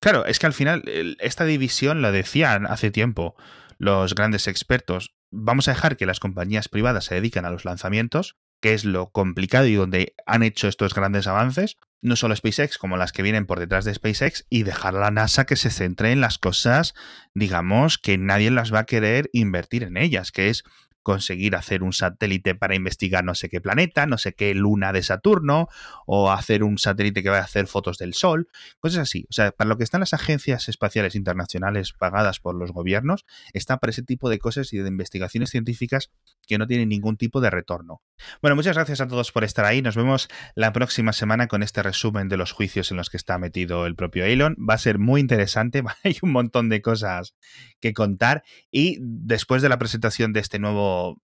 Claro, 0.00 0.26
es 0.26 0.38
que 0.38 0.46
al 0.46 0.52
final 0.52 0.82
esta 1.20 1.44
división 1.44 2.02
lo 2.02 2.12
decían 2.12 2.66
hace 2.66 2.90
tiempo 2.90 3.36
los 3.78 4.14
grandes 4.14 4.46
expertos. 4.46 5.14
Vamos 5.30 5.68
a 5.68 5.72
dejar 5.72 5.96
que 5.96 6.06
las 6.06 6.20
compañías 6.20 6.68
privadas 6.68 7.04
se 7.04 7.16
dediquen 7.16 7.44
a 7.44 7.50
los 7.50 7.64
lanzamientos, 7.64 8.36
que 8.60 8.74
es 8.74 8.84
lo 8.84 9.10
complicado 9.10 9.66
y 9.66 9.74
donde 9.74 10.14
han 10.26 10.42
hecho 10.42 10.68
estos 10.68 10.94
grandes 10.94 11.26
avances, 11.26 11.76
no 12.00 12.16
solo 12.16 12.36
SpaceX 12.36 12.78
como 12.78 12.96
las 12.96 13.12
que 13.12 13.22
vienen 13.22 13.46
por 13.46 13.58
detrás 13.58 13.84
de 13.84 13.94
SpaceX, 13.94 14.46
y 14.50 14.62
dejar 14.62 14.96
a 14.96 15.00
la 15.00 15.10
NASA 15.10 15.44
que 15.46 15.56
se 15.56 15.70
centre 15.70 16.12
en 16.12 16.20
las 16.20 16.38
cosas, 16.38 16.94
digamos, 17.34 17.98
que 17.98 18.18
nadie 18.18 18.50
las 18.50 18.72
va 18.72 18.80
a 18.80 18.86
querer 18.86 19.30
invertir 19.32 19.82
en 19.82 19.96
ellas, 19.96 20.32
que 20.32 20.48
es 20.48 20.64
conseguir 21.08 21.56
hacer 21.56 21.82
un 21.82 21.94
satélite 21.94 22.54
para 22.54 22.74
investigar 22.74 23.24
no 23.24 23.34
sé 23.34 23.48
qué 23.48 23.62
planeta, 23.62 24.04
no 24.04 24.18
sé 24.18 24.34
qué 24.34 24.54
luna 24.54 24.92
de 24.92 25.02
Saturno, 25.02 25.68
o 26.04 26.30
hacer 26.30 26.62
un 26.62 26.76
satélite 26.76 27.22
que 27.22 27.30
va 27.30 27.38
a 27.38 27.44
hacer 27.44 27.66
fotos 27.66 27.96
del 27.96 28.12
Sol, 28.12 28.48
cosas 28.78 29.00
así. 29.00 29.24
O 29.30 29.32
sea, 29.32 29.52
para 29.52 29.68
lo 29.68 29.78
que 29.78 29.84
están 29.84 30.00
las 30.00 30.12
agencias 30.12 30.68
espaciales 30.68 31.14
internacionales 31.14 31.94
pagadas 31.98 32.40
por 32.40 32.54
los 32.54 32.72
gobiernos, 32.72 33.24
está 33.54 33.78
para 33.78 33.90
ese 33.90 34.02
tipo 34.02 34.28
de 34.28 34.38
cosas 34.38 34.70
y 34.74 34.78
de 34.78 34.88
investigaciones 34.88 35.48
científicas 35.48 36.10
que 36.46 36.58
no 36.58 36.66
tienen 36.66 36.90
ningún 36.90 37.16
tipo 37.16 37.40
de 37.40 37.48
retorno. 37.48 38.02
Bueno, 38.42 38.56
muchas 38.56 38.76
gracias 38.76 39.00
a 39.00 39.08
todos 39.08 39.32
por 39.32 39.44
estar 39.44 39.64
ahí. 39.64 39.82
Nos 39.82 39.96
vemos 39.96 40.28
la 40.54 40.72
próxima 40.72 41.12
semana 41.12 41.48
con 41.48 41.62
este 41.62 41.82
resumen 41.82 42.28
de 42.28 42.36
los 42.36 42.52
juicios 42.52 42.90
en 42.90 42.96
los 42.96 43.10
que 43.10 43.16
está 43.16 43.38
metido 43.38 43.86
el 43.86 43.96
propio 43.96 44.24
Elon. 44.24 44.56
Va 44.56 44.74
a 44.74 44.78
ser 44.78 44.98
muy 44.98 45.20
interesante, 45.20 45.82
hay 46.04 46.16
un 46.22 46.32
montón 46.32 46.68
de 46.68 46.82
cosas 46.82 47.34
que 47.80 47.92
contar 47.92 48.42
y 48.70 48.98
después 49.00 49.62
de 49.62 49.68
la 49.68 49.78
presentación 49.78 50.32
de 50.32 50.40
este 50.40 50.58
nuevo 50.58 51.20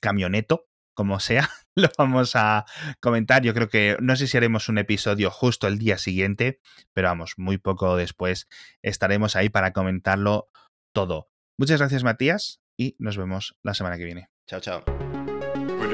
camioneto, 0.00 0.66
como 0.94 1.20
sea, 1.20 1.48
lo 1.76 1.88
vamos 1.98 2.36
a 2.36 2.64
comentar. 3.00 3.42
Yo 3.42 3.54
creo 3.54 3.68
que 3.68 3.96
no 4.00 4.16
sé 4.16 4.26
si 4.26 4.36
haremos 4.36 4.68
un 4.68 4.78
episodio 4.78 5.30
justo 5.30 5.66
el 5.66 5.78
día 5.78 5.98
siguiente, 5.98 6.60
pero 6.92 7.08
vamos, 7.08 7.34
muy 7.36 7.58
poco 7.58 7.96
después 7.96 8.48
estaremos 8.82 9.36
ahí 9.36 9.48
para 9.48 9.72
comentarlo 9.72 10.48
todo. 10.92 11.30
Muchas 11.58 11.80
gracias, 11.80 12.04
Matías, 12.04 12.60
y 12.78 12.96
nos 12.98 13.16
vemos 13.16 13.56
la 13.62 13.74
semana 13.74 13.96
que 13.96 14.04
viene. 14.04 14.28
Chao, 14.46 14.60
chao. 14.60 15.05